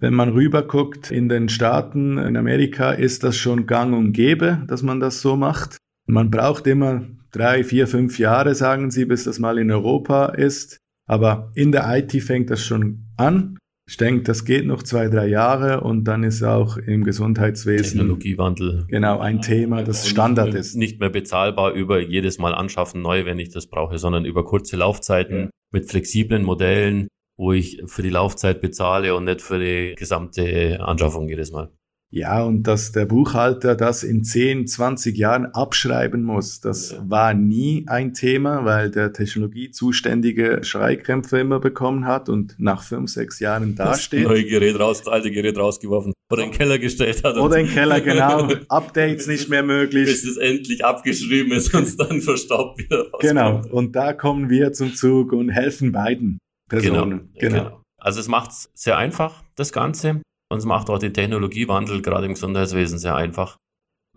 Wenn 0.00 0.14
man 0.14 0.30
rüberguckt 0.30 1.10
in 1.10 1.28
den 1.28 1.48
Staaten, 1.48 2.18
in 2.18 2.36
Amerika, 2.36 2.92
ist 2.92 3.24
das 3.24 3.36
schon 3.36 3.66
gang 3.66 3.94
und 3.94 4.12
gäbe, 4.12 4.62
dass 4.68 4.82
man 4.82 5.00
das 5.00 5.20
so 5.20 5.36
macht. 5.36 5.76
Man 6.06 6.30
braucht 6.30 6.66
immer 6.66 7.06
drei, 7.32 7.64
vier, 7.64 7.86
fünf 7.86 8.18
Jahre, 8.18 8.54
sagen 8.54 8.90
sie, 8.90 9.06
bis 9.06 9.24
das 9.24 9.38
mal 9.38 9.58
in 9.58 9.70
Europa 9.70 10.26
ist. 10.26 10.78
Aber 11.06 11.50
in 11.54 11.72
der 11.72 11.88
IT 11.96 12.12
fängt 12.22 12.50
das 12.50 12.64
schon 12.64 13.06
an. 13.16 13.58
Ich 13.86 13.98
denke, 13.98 14.22
das 14.22 14.46
geht 14.46 14.64
noch 14.64 14.82
zwei, 14.82 15.08
drei 15.08 15.26
Jahre 15.26 15.82
und 15.82 16.04
dann 16.04 16.24
ist 16.24 16.42
auch 16.42 16.78
im 16.78 17.04
Gesundheitswesen 17.04 17.98
Technologiewandel 17.98 18.86
genau 18.88 19.18
ein 19.20 19.42
Thema, 19.42 19.82
das 19.82 20.08
Standard 20.08 20.54
ist. 20.54 20.74
Nicht 20.74 21.00
mehr 21.00 21.10
bezahlbar 21.10 21.72
über 21.72 22.00
jedes 22.00 22.38
Mal 22.38 22.54
anschaffen 22.54 23.02
neu, 23.02 23.26
wenn 23.26 23.38
ich 23.38 23.50
das 23.50 23.66
brauche, 23.66 23.98
sondern 23.98 24.24
über 24.24 24.44
kurze 24.44 24.76
Laufzeiten 24.76 25.38
ja. 25.38 25.50
mit 25.70 25.90
flexiblen 25.90 26.44
Modellen, 26.44 27.08
wo 27.36 27.52
ich 27.52 27.82
für 27.86 28.02
die 28.02 28.10
Laufzeit 28.10 28.62
bezahle 28.62 29.14
und 29.14 29.24
nicht 29.24 29.42
für 29.42 29.58
die 29.58 29.94
gesamte 29.96 30.80
Anschaffung 30.80 31.28
jedes 31.28 31.52
Mal. 31.52 31.70
Ja, 32.14 32.44
und 32.44 32.62
dass 32.62 32.92
der 32.92 33.06
Buchhalter 33.06 33.74
das 33.74 34.04
in 34.04 34.22
10, 34.22 34.68
20 34.68 35.18
Jahren 35.18 35.46
abschreiben 35.46 36.22
muss, 36.22 36.60
das 36.60 36.96
war 37.08 37.34
nie 37.34 37.86
ein 37.88 38.14
Thema, 38.14 38.64
weil 38.64 38.92
der 38.92 39.12
Technologiezuständige 39.12 40.60
Schreikrämpfe 40.62 41.40
immer 41.40 41.58
bekommen 41.58 42.06
hat 42.06 42.28
und 42.28 42.54
nach 42.58 42.84
fünf, 42.84 43.10
sechs 43.10 43.40
Jahren 43.40 43.74
dasteht. 43.74 44.26
Das 44.26 44.28
neue 44.28 44.44
Gerät 44.44 44.78
raus, 44.78 44.98
das 45.02 45.12
alte 45.12 45.32
Gerät 45.32 45.58
rausgeworfen 45.58 46.12
oder 46.30 46.44
in 46.44 46.50
den 46.50 46.56
Keller 46.56 46.78
gestellt 46.78 47.24
hat. 47.24 47.36
Oder 47.36 47.56
in 47.56 47.66
den 47.66 47.74
Keller, 47.74 48.00
genau. 48.00 48.48
Updates 48.68 49.26
nicht 49.26 49.48
mehr 49.48 49.64
möglich. 49.64 50.06
Bis 50.06 50.22
es 50.24 50.36
endlich 50.36 50.84
abgeschrieben 50.84 51.50
ist 51.50 51.74
und 51.74 51.98
dann 51.98 52.20
verstaubt 52.20 52.78
wieder 52.78 52.98
rauskommt. 53.10 53.22
Genau, 53.22 53.62
und 53.72 53.96
da 53.96 54.12
kommen 54.12 54.48
wir 54.50 54.72
zum 54.72 54.94
Zug 54.94 55.32
und 55.32 55.48
helfen 55.48 55.90
beiden 55.90 56.38
Personen. 56.68 57.32
Genau. 57.40 57.56
genau. 57.56 57.80
Also 57.98 58.20
es 58.20 58.28
macht 58.28 58.52
es 58.52 58.70
sehr 58.74 58.96
einfach, 58.98 59.42
das 59.56 59.72
Ganze. 59.72 60.22
Und 60.50 60.58
es 60.58 60.64
macht 60.64 60.90
auch 60.90 60.98
den 60.98 61.14
Technologiewandel 61.14 62.02
gerade 62.02 62.26
im 62.26 62.34
Gesundheitswesen 62.34 62.98
sehr 62.98 63.16
einfach. 63.16 63.58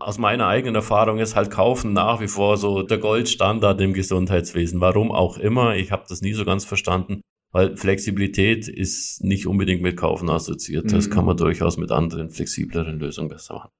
Aus 0.00 0.18
meiner 0.18 0.46
eigenen 0.46 0.76
Erfahrung 0.76 1.18
ist 1.18 1.34
halt 1.34 1.50
Kaufen 1.50 1.92
nach 1.92 2.20
wie 2.20 2.28
vor 2.28 2.56
so 2.56 2.82
der 2.82 2.98
Goldstandard 2.98 3.80
im 3.80 3.94
Gesundheitswesen. 3.94 4.80
Warum 4.80 5.10
auch 5.10 5.38
immer, 5.38 5.74
ich 5.74 5.90
habe 5.90 6.04
das 6.08 6.20
nie 6.20 6.34
so 6.34 6.44
ganz 6.44 6.64
verstanden, 6.64 7.20
weil 7.52 7.76
Flexibilität 7.76 8.68
ist 8.68 9.24
nicht 9.24 9.46
unbedingt 9.46 9.82
mit 9.82 9.96
Kaufen 9.96 10.30
assoziiert. 10.30 10.92
Das 10.92 11.08
mhm. 11.08 11.12
kann 11.12 11.24
man 11.24 11.36
durchaus 11.36 11.76
mit 11.78 11.90
anderen 11.90 12.30
flexibleren 12.30 13.00
Lösungen 13.00 13.28
besser 13.28 13.54
machen. 13.54 13.70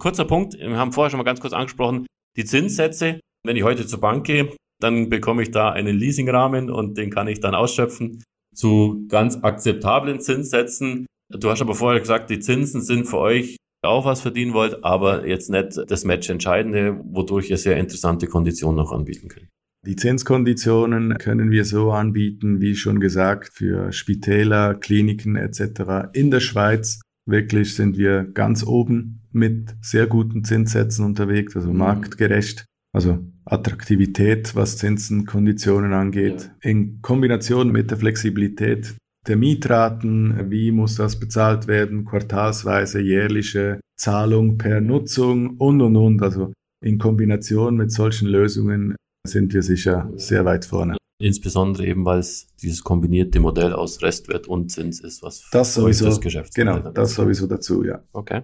Kurzer 0.00 0.24
Punkt, 0.24 0.54
wir 0.54 0.78
haben 0.78 0.92
vorher 0.92 1.10
schon 1.10 1.18
mal 1.18 1.24
ganz 1.24 1.40
kurz 1.40 1.52
angesprochen, 1.52 2.06
die 2.36 2.44
Zinssätze. 2.44 3.20
Wenn 3.44 3.56
ich 3.56 3.62
heute 3.62 3.86
zur 3.86 4.00
Bank 4.00 4.26
gehe, 4.26 4.54
dann 4.80 5.08
bekomme 5.08 5.42
ich 5.42 5.50
da 5.50 5.70
einen 5.70 5.96
Leasingrahmen 5.96 6.70
und 6.70 6.96
den 6.96 7.10
kann 7.10 7.28
ich 7.28 7.40
dann 7.40 7.54
ausschöpfen 7.54 8.22
zu 8.54 9.06
ganz 9.08 9.38
akzeptablen 9.42 10.20
Zinssätzen. 10.20 11.06
Du 11.30 11.48
hast 11.48 11.62
aber 11.62 11.74
vorher 11.74 12.00
gesagt, 12.00 12.30
die 12.30 12.40
Zinsen 12.40 12.82
sind 12.82 13.06
für 13.06 13.18
euch 13.18 13.56
auch 13.82 14.04
was 14.04 14.20
verdienen 14.20 14.52
wollt, 14.52 14.84
aber 14.84 15.26
jetzt 15.26 15.48
nicht 15.48 15.80
das 15.88 16.04
Match 16.04 16.28
entscheidende, 16.28 17.00
wodurch 17.04 17.50
ihr 17.50 17.56
sehr 17.56 17.78
interessante 17.78 18.26
Konditionen 18.26 18.76
noch 18.76 18.92
anbieten 18.92 19.28
könnt. 19.28 19.48
Die 19.86 19.96
Zinskonditionen 19.96 21.16
können 21.16 21.50
wir 21.50 21.64
so 21.64 21.90
anbieten, 21.90 22.60
wie 22.60 22.76
schon 22.76 23.00
gesagt, 23.00 23.50
für 23.54 23.92
Spitäler, 23.92 24.74
Kliniken 24.74 25.36
etc. 25.36 26.10
In 26.12 26.30
der 26.30 26.40
Schweiz 26.40 27.00
wirklich 27.26 27.74
sind 27.74 27.96
wir 27.96 28.24
ganz 28.24 28.66
oben 28.66 29.22
mit 29.32 29.74
sehr 29.80 30.06
guten 30.06 30.44
Zinssätzen 30.44 31.04
unterwegs, 31.06 31.56
also 31.56 31.70
mhm. 31.70 31.78
marktgerecht. 31.78 32.66
Also 32.92 33.20
Attraktivität, 33.44 34.54
was 34.56 34.76
Zinsenkonditionen 34.76 35.92
angeht, 35.92 36.50
ja. 36.62 36.70
in 36.70 37.00
Kombination 37.00 37.70
mit 37.70 37.90
der 37.90 37.98
Flexibilität 37.98 38.96
der 39.26 39.36
Mietraten, 39.36 40.50
wie 40.50 40.70
muss 40.70 40.96
das 40.96 41.18
bezahlt 41.18 41.66
werden, 41.66 42.04
quartalsweise, 42.04 43.00
jährliche 43.00 43.80
Zahlung 43.96 44.56
per 44.56 44.80
Nutzung 44.80 45.56
und, 45.58 45.80
und, 45.82 45.96
und. 45.96 46.22
Also 46.22 46.52
in 46.82 46.98
Kombination 46.98 47.76
mit 47.76 47.92
solchen 47.92 48.28
Lösungen 48.28 48.96
sind 49.26 49.52
wir 49.52 49.62
sicher 49.62 50.10
sehr 50.16 50.44
weit 50.44 50.64
vorne. 50.64 50.96
Insbesondere 51.20 51.86
eben, 51.86 52.06
weil 52.06 52.20
es 52.20 52.48
dieses 52.62 52.82
kombinierte 52.82 53.40
Modell 53.40 53.74
aus 53.74 54.00
Restwert 54.00 54.48
und 54.48 54.70
Zins 54.70 55.00
ist, 55.00 55.22
was 55.22 55.46
das 55.52 55.74
sowieso, 55.74 56.06
das 56.06 56.20
Geschäft 56.22 56.54
Genau, 56.54 56.78
das 56.78 57.14
sowieso 57.14 57.46
dazu, 57.46 57.84
ja. 57.84 58.02
Okay. 58.12 58.42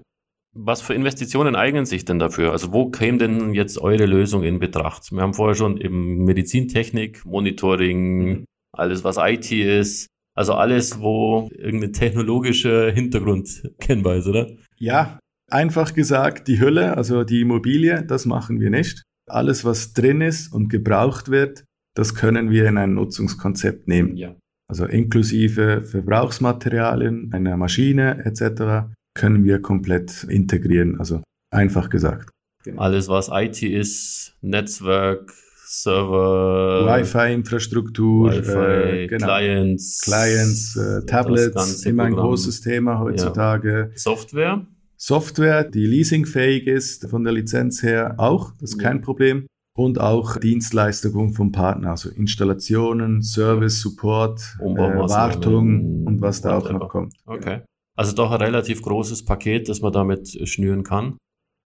Was 0.54 0.82
für 0.82 0.92
Investitionen 0.92 1.54
eignen 1.54 1.86
sich 1.86 2.04
denn 2.04 2.18
dafür? 2.18 2.52
Also 2.52 2.74
wo 2.74 2.90
käme 2.90 3.18
denn 3.18 3.54
jetzt 3.54 3.78
eure 3.78 4.04
Lösung 4.04 4.42
in 4.42 4.58
Betracht? 4.58 5.10
Wir 5.10 5.22
haben 5.22 5.34
vorher 5.34 5.54
schon 5.54 5.78
eben 5.78 6.24
Medizintechnik, 6.24 7.24
Monitoring, 7.24 8.44
alles 8.76 9.04
was 9.04 9.16
IT 9.18 9.50
ist, 9.52 10.08
also 10.36 10.52
alles, 10.52 11.00
wo 11.00 11.48
irgendein 11.52 11.92
technologischer 11.92 12.90
Hintergrund 12.92 13.62
kennbar 13.80 14.16
ist, 14.16 14.26
oder? 14.26 14.48
Ja, 14.76 15.18
einfach 15.50 15.94
gesagt, 15.94 16.46
die 16.46 16.60
Hülle, 16.60 16.96
also 16.96 17.24
die 17.24 17.40
Immobilie, 17.40 18.04
das 18.04 18.26
machen 18.26 18.60
wir 18.60 18.70
nicht. 18.70 19.02
Alles, 19.28 19.64
was 19.64 19.94
drin 19.94 20.20
ist 20.20 20.52
und 20.52 20.68
gebraucht 20.68 21.30
wird, 21.30 21.64
das 21.96 22.14
können 22.14 22.50
wir 22.50 22.68
in 22.68 22.76
ein 22.76 22.94
Nutzungskonzept 22.94 23.88
nehmen. 23.88 24.16
Ja. 24.16 24.36
Also 24.68 24.84
inklusive 24.84 25.82
Verbrauchsmaterialien, 25.82 27.32
einer 27.32 27.56
Maschine 27.56 28.24
etc. 28.24 28.92
können 29.14 29.44
wir 29.44 29.60
komplett 29.60 30.24
integrieren. 30.24 30.98
Also 30.98 31.22
einfach 31.52 31.88
gesagt. 31.88 32.30
Alles, 32.76 33.08
was 33.08 33.30
IT 33.32 33.62
ist, 33.62 34.36
Netzwerk, 34.42 35.32
Server, 35.68 36.86
Wi-Fi-Infrastruktur, 36.86 38.32
Wi 38.32 39.02
äh, 39.02 39.06
genau. 39.08 39.26
Clients, 39.26 40.00
Clients 40.00 40.76
äh, 40.76 41.04
Tablets, 41.06 41.84
immer 41.84 42.04
ein 42.04 42.12
Programm. 42.12 42.28
großes 42.28 42.60
Thema 42.60 43.00
heutzutage. 43.00 43.90
Ja. 43.90 43.98
Software? 43.98 44.66
Software, 44.96 45.64
die 45.64 45.86
leasingfähig 45.86 46.68
ist, 46.68 47.10
von 47.10 47.24
der 47.24 47.32
Lizenz 47.32 47.82
her 47.82 48.14
auch, 48.18 48.52
das 48.60 48.70
ist 48.70 48.78
kein 48.78 49.02
Problem. 49.02 49.46
Und 49.76 50.00
auch 50.00 50.38
Dienstleistungen 50.38 51.34
vom 51.34 51.52
Partner, 51.52 51.90
also 51.90 52.08
Installationen, 52.08 53.22
Service, 53.22 53.80
Support, 53.80 54.40
äh, 54.60 54.64
Wartung 54.64 56.06
und 56.06 56.22
was 56.22 56.40
da 56.40 56.56
auch 56.56 56.70
noch 56.70 56.88
kommt. 56.88 57.14
Okay. 57.26 57.60
Also 57.94 58.14
doch 58.14 58.30
ein 58.30 58.40
relativ 58.40 58.80
großes 58.82 59.24
Paket, 59.24 59.68
das 59.68 59.80
man 59.80 59.92
damit 59.92 60.48
schnüren 60.48 60.82
kann. 60.82 61.18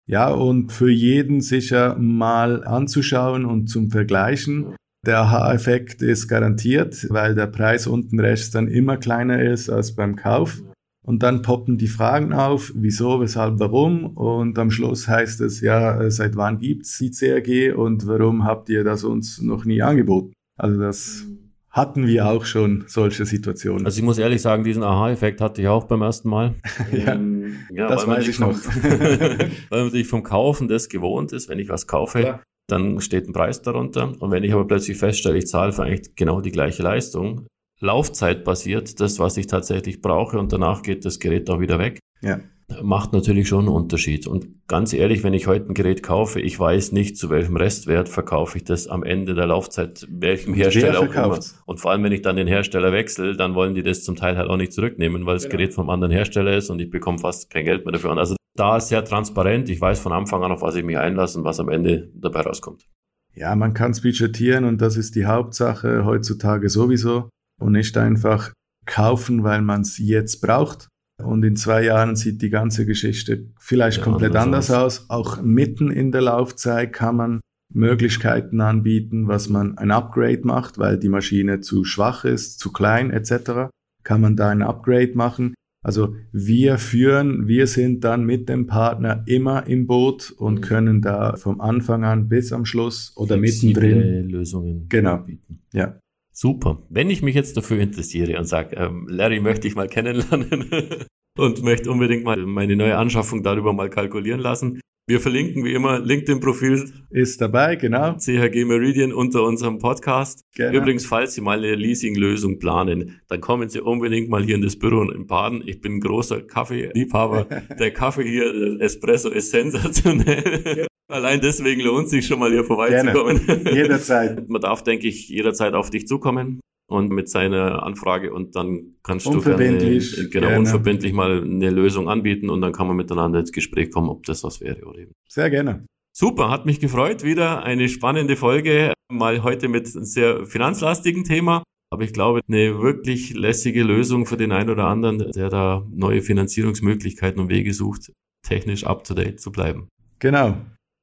Ja, 0.08 0.30
und 0.30 0.72
für 0.72 0.90
jeden 0.90 1.42
sicher 1.42 1.98
mal 2.00 2.64
anzuschauen 2.64 3.46
und 3.46 3.68
zum 3.68 3.92
Vergleichen. 3.92 4.76
Der 5.06 5.20
Aha-Effekt 5.20 6.02
ist 6.02 6.28
garantiert, 6.28 7.08
weil 7.10 7.36
der 7.36 7.48
Preis 7.48 7.88
unten 7.88 8.20
rechts 8.20 8.52
dann 8.52 8.68
immer 8.68 8.98
kleiner 8.98 9.42
ist 9.42 9.70
als 9.70 9.96
beim 9.96 10.16
Kauf. 10.16 10.62
Und 11.06 11.24
dann 11.24 11.42
poppen 11.42 11.78
die 11.78 11.88
Fragen 11.88 12.34
auf, 12.34 12.74
wieso, 12.76 13.22
weshalb, 13.22 13.60
warum. 13.60 14.06
Und 14.06 14.58
am 14.60 14.72
Schluss 14.72 15.08
heißt 15.08 15.40
es, 15.42 15.62
ja, 15.62 16.10
seit 16.10 16.36
wann 16.36 16.60
gibt's 16.60 16.98
die 16.98 17.12
CRG 17.12 17.72
und 17.72 18.08
warum 18.08 18.44
habt 18.44 18.68
ihr 18.70 18.84
das 18.84 19.04
uns 19.04 19.42
noch 19.42 19.64
nie 19.64 19.82
angeboten? 19.82 20.34
Also 20.58 20.80
das 20.80 21.26
hatten 21.70 22.08
wir 22.08 22.28
auch 22.28 22.44
schon 22.44 22.86
solche 22.88 23.26
Situationen. 23.26 23.86
Also 23.86 24.00
ich 24.00 24.04
muss 24.04 24.18
ehrlich 24.18 24.42
sagen, 24.42 24.64
diesen 24.64 24.84
Aha-Effekt 24.84 25.40
hatte 25.42 25.62
ich 25.62 25.68
auch 25.68 25.86
beim 25.86 26.02
ersten 26.02 26.28
Mal. 26.28 26.56
ja, 26.92 27.16
ähm, 27.48 27.76
ja, 27.76 27.88
das 27.88 28.08
weiß 28.08 28.28
ich 28.28 28.36
vom, 28.36 28.52
noch. 28.52 28.60
weil 29.70 29.84
man 29.84 29.92
sich 29.92 30.08
vom 30.08 30.24
Kaufen 30.24 30.68
das 30.68 30.90
gewohnt 30.90 31.32
ist, 31.34 31.50
wenn 31.50 31.60
ich 31.60 31.70
was 31.70 31.88
kaufe, 31.88 32.22
ja. 32.22 32.42
dann 32.68 33.02
steht 33.02 33.28
ein 33.28 33.34
Preis 33.34 33.62
darunter. 33.62 34.14
Und 34.20 34.32
wenn 34.32 34.44
ich 34.44 34.54
aber 34.54 34.66
plötzlich 34.66 34.98
feststelle, 34.98 35.38
ich 35.38 35.48
zahle 35.48 35.74
für 35.74 35.84
eigentlich 35.84 36.16
genau 36.16 36.42
die 36.42 36.52
gleiche 36.52 36.84
Leistung, 36.84 37.48
Laufzeit 37.80 38.44
basiert, 38.44 39.00
das, 39.00 39.20
was 39.20 39.38
ich 39.38 39.48
tatsächlich 39.48 40.02
brauche 40.02 40.40
und 40.40 40.52
danach 40.52 40.82
geht 40.82 41.06
das 41.06 41.20
Gerät 41.20 41.50
auch 41.50 41.60
wieder 41.60 41.78
weg. 41.80 42.00
Ja. 42.22 42.40
Macht 42.82 43.14
natürlich 43.14 43.48
schon 43.48 43.62
einen 43.62 43.76
Unterschied. 43.76 44.28
Und 44.28 44.68
ganz 44.68 44.92
ehrlich, 44.92 45.24
wenn 45.24 45.34
ich 45.34 45.48
heute 45.48 45.70
ein 45.70 45.74
Gerät 45.74 46.04
kaufe, 46.04 46.42
ich 46.42 46.60
weiß 46.60 46.92
nicht, 46.92 47.18
zu 47.18 47.30
welchem 47.30 47.56
Restwert 47.56 48.10
verkaufe 48.10 48.58
ich 48.58 48.66
das 48.66 48.88
am 48.88 49.04
Ende 49.04 49.36
der 49.36 49.48
Laufzeit, 49.48 50.06
welchem 50.10 50.54
Hersteller 50.54 51.00
auch 51.00 51.14
immer. 51.14 51.40
Und 51.66 51.80
vor 51.80 51.92
allem, 51.92 52.04
wenn 52.04 52.12
ich 52.12 52.24
dann 52.24 52.36
den 52.36 52.48
Hersteller 52.48 52.92
wechsle, 52.92 53.38
dann 53.38 53.56
wollen 53.56 53.74
die 53.74 53.84
das 53.84 54.04
zum 54.04 54.18
Teil 54.18 54.38
halt 54.38 54.50
auch 54.50 54.58
nicht 54.58 54.74
zurücknehmen, 54.74 55.26
weil 55.26 55.36
das 55.36 55.44
genau. 55.44 55.58
Gerät 55.58 55.74
vom 55.74 55.90
anderen 55.90 56.12
Hersteller 56.12 56.58
ist 56.58 56.70
und 56.70 56.80
ich 56.82 56.90
bekomme 56.90 57.20
fast 57.20 57.50
kein 57.50 57.64
Geld 57.64 57.86
mehr 57.86 57.94
dafür. 57.94 58.12
Also 58.18 58.36
da 58.58 58.76
ist 58.76 58.90
sehr 58.90 59.06
transparent. 59.06 59.70
Ich 59.70 59.80
weiß 59.80 60.02
von 60.02 60.12
Anfang 60.12 60.44
an, 60.44 60.52
auf 60.52 60.62
was 60.62 60.76
ich 60.76 60.84
mich 60.84 60.98
einlasse 60.98 61.40
und 61.40 61.46
was 61.46 61.62
am 61.62 61.70
Ende 61.70 62.12
dabei 62.16 62.42
rauskommt. 62.42 62.86
Ja, 63.34 63.56
man 63.56 63.74
kann 63.74 63.92
es 63.92 64.02
budgetieren 64.02 64.66
und 64.66 64.82
das 64.82 64.98
ist 64.98 65.16
die 65.16 65.26
Hauptsache 65.26 66.04
heutzutage 66.06 66.70
sowieso 66.70 67.30
und 67.62 67.72
nicht 67.72 67.96
einfach 67.98 68.52
kaufen, 68.86 69.44
weil 69.44 69.62
man 69.62 69.82
es 69.82 70.00
jetzt 70.00 70.42
braucht. 70.42 70.90
Und 71.24 71.44
in 71.44 71.56
zwei 71.56 71.84
Jahren 71.84 72.16
sieht 72.16 72.42
die 72.42 72.50
ganze 72.50 72.86
Geschichte 72.86 73.48
vielleicht 73.60 73.98
ja, 73.98 74.04
komplett 74.04 74.36
anders, 74.36 74.70
anders 74.70 75.00
aus. 75.02 75.10
Auch 75.10 75.42
mitten 75.42 75.92
in 75.92 76.12
der 76.12 76.22
Laufzeit 76.22 76.94
kann 76.94 77.16
man 77.16 77.42
Möglichkeiten 77.74 78.62
anbieten, 78.62 79.28
was 79.28 79.50
man 79.50 79.78
ein 79.78 79.92
Upgrade 79.92 80.42
macht, 80.44 80.78
weil 80.78 80.98
die 80.98 81.10
Maschine 81.10 81.60
zu 81.60 81.84
schwach 81.84 82.24
ist, 82.24 82.60
zu 82.60 82.72
klein 82.72 83.12
etc. 83.12 83.70
Kann 84.04 84.22
man 84.22 84.36
da 84.36 84.50
ein 84.50 84.62
Upgrade 84.62 85.14
machen. 85.16 85.54
Also 85.84 86.16
wir 86.32 86.78
führen, 86.78 87.48
wir 87.48 87.68
sind 87.68 88.04
dann 88.04 88.26
mit 88.26 88.50
dem 88.50 88.68
Partner 88.68 89.24
immer 89.26 89.68
im 89.68 89.88
Boot 89.88 90.32
und 90.32 90.56
mhm. 90.56 90.62
können 90.62 91.02
da 91.02 91.36
vom 91.36 91.62
Anfang 91.62 92.04
an 92.04 92.28
bis 92.28 92.52
am 92.52 92.66
Schluss 92.66 93.14
oder 93.16 93.38
Flexible 93.38 93.96
mittendrin 93.96 94.30
Lösungen 94.30 94.86
genau. 94.90 95.18
bieten. 95.20 95.62
Ja. 95.74 96.00
Super. 96.40 96.84
Wenn 96.90 97.10
ich 97.10 97.24
mich 97.24 97.34
jetzt 97.34 97.58
dafür 97.58 97.80
interessiere 97.80 98.38
und 98.38 98.46
sage, 98.46 98.76
ähm, 98.76 99.08
Larry 99.10 99.40
möchte 99.40 99.68
ich 99.68 99.74
mal 99.74 99.88
kennenlernen 99.88 100.70
und 101.36 101.64
möchte 101.64 101.90
unbedingt 101.90 102.26
mal 102.26 102.38
meine 102.46 102.76
neue 102.76 102.96
Anschaffung 102.96 103.42
darüber 103.42 103.74
mal 103.74 103.90
kalkulieren 103.90 104.40
lassen, 104.40 104.80
wir 105.10 105.20
verlinken 105.20 105.64
wie 105.66 105.74
immer 105.74 106.00
LinkedIn-Profil. 106.00 106.92
Ist 107.10 107.42
dabei, 107.42 107.76
genau. 107.76 108.18
CHG 108.18 108.66
Meridian 108.66 109.14
unter 109.14 109.46
unserem 109.46 109.80
Podcast. 109.80 110.42
Genau. 110.54 110.78
Übrigens, 110.78 111.08
falls 111.08 111.34
Sie 111.34 111.42
mal 111.42 111.58
eine 111.58 111.74
Leasing-Lösung 111.74 112.60
planen, 112.60 113.20
dann 113.30 113.42
kommen 113.42 113.70
Sie 113.70 113.80
unbedingt 113.80 114.30
mal 114.30 114.44
hier 114.44 114.56
in 114.56 114.62
das 114.62 114.78
Büro 114.78 115.10
in 115.10 115.26
Baden. 115.26 115.64
Ich 115.66 115.82
bin 115.82 115.94
ein 115.94 116.02
großer 116.02 116.42
Kaffeeliebhaber. 116.42 117.46
Der 117.80 117.92
Kaffee 117.94 118.30
hier, 118.30 118.54
der 118.54 118.82
Espresso, 118.82 119.30
ist 119.30 119.50
sensationell. 119.50 120.87
Allein 121.10 121.40
deswegen 121.40 121.82
lohnt 121.82 122.06
es 122.06 122.12
sich 122.12 122.28
schon 122.28 122.40
mal 122.40 122.52
hier 122.52 122.66
vorbeizukommen. 122.66 123.46
Gerne. 123.46 123.74
Jederzeit. 123.74 124.50
Man 124.50 124.62
darf, 124.62 124.84
denke 124.84 125.08
ich, 125.08 125.30
jederzeit 125.30 125.74
auf 125.74 125.90
dich 125.90 126.06
zukommen 126.06 126.60
und 126.90 127.12
mit 127.12 127.30
seiner 127.30 127.84
Anfrage 127.84 128.34
und 128.34 128.56
dann 128.56 128.96
kannst 129.04 129.26
du 129.26 129.42
gerne, 129.42 129.78
genau, 129.78 130.48
gerne. 130.48 130.60
unverbindlich 130.60 131.14
mal 131.14 131.44
eine 131.44 131.70
Lösung 131.70 132.10
anbieten 132.10 132.50
und 132.50 132.62
dann 132.62 132.72
kann 132.72 132.88
man 132.88 132.96
miteinander 132.96 133.40
ins 133.40 133.52
Gespräch 133.52 133.92
kommen, 133.92 134.10
ob 134.10 134.26
das 134.26 134.44
was 134.44 134.62
wäre 134.62 134.86
oder 134.86 135.00
eben. 135.00 135.12
Sehr 135.28 135.50
gerne. 135.50 135.86
Super, 136.14 136.50
hat 136.50 136.66
mich 136.66 136.80
gefreut. 136.80 137.24
Wieder 137.24 137.64
eine 137.64 137.90
spannende 137.90 138.36
Folge, 138.36 138.94
mal 139.12 139.44
heute 139.44 139.68
mit 139.68 139.94
einem 139.94 140.04
sehr 140.04 140.46
finanzlastigen 140.46 141.24
Thema. 141.24 141.64
Aber 141.90 142.04
ich 142.04 142.12
glaube, 142.12 142.42
eine 142.48 142.82
wirklich 142.82 143.34
lässige 143.34 143.84
Lösung 143.84 144.26
für 144.26 144.36
den 144.36 144.52
einen 144.52 144.70
oder 144.70 144.88
anderen, 144.88 145.32
der 145.32 145.50
da 145.50 145.86
neue 145.90 146.22
Finanzierungsmöglichkeiten 146.22 147.42
und 147.42 147.50
Wege 147.50 147.74
sucht, 147.74 148.12
technisch 148.46 148.86
up 148.86 149.04
to 149.04 149.14
date 149.14 149.40
zu 149.40 149.52
bleiben. 149.52 149.88
Genau. 150.20 150.58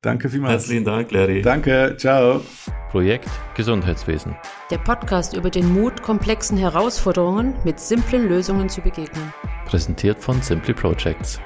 Danke 0.05 0.29
vielmals. 0.29 0.53
Herzlichen 0.53 0.85
Dank, 0.85 1.11
Larry. 1.13 1.41
Danke, 1.41 1.97
ciao. 1.99 2.43
Projekt 2.91 3.29
Gesundheitswesen. 3.57 4.37
Der 4.71 4.79
Podcast 4.79 5.35
über 5.35 5.51
den 5.51 5.73
Mut, 5.73 6.03
komplexen 6.03 6.59
Herausforderungen 6.59 7.55
mit 7.65 7.81
simplen 7.81 8.29
Lösungen 8.29 8.69
zu 8.69 8.83
begegnen. 8.83 9.33
Präsentiert 9.65 10.21
von 10.21 10.43
Simply 10.43 10.75
Projects. 10.75 11.41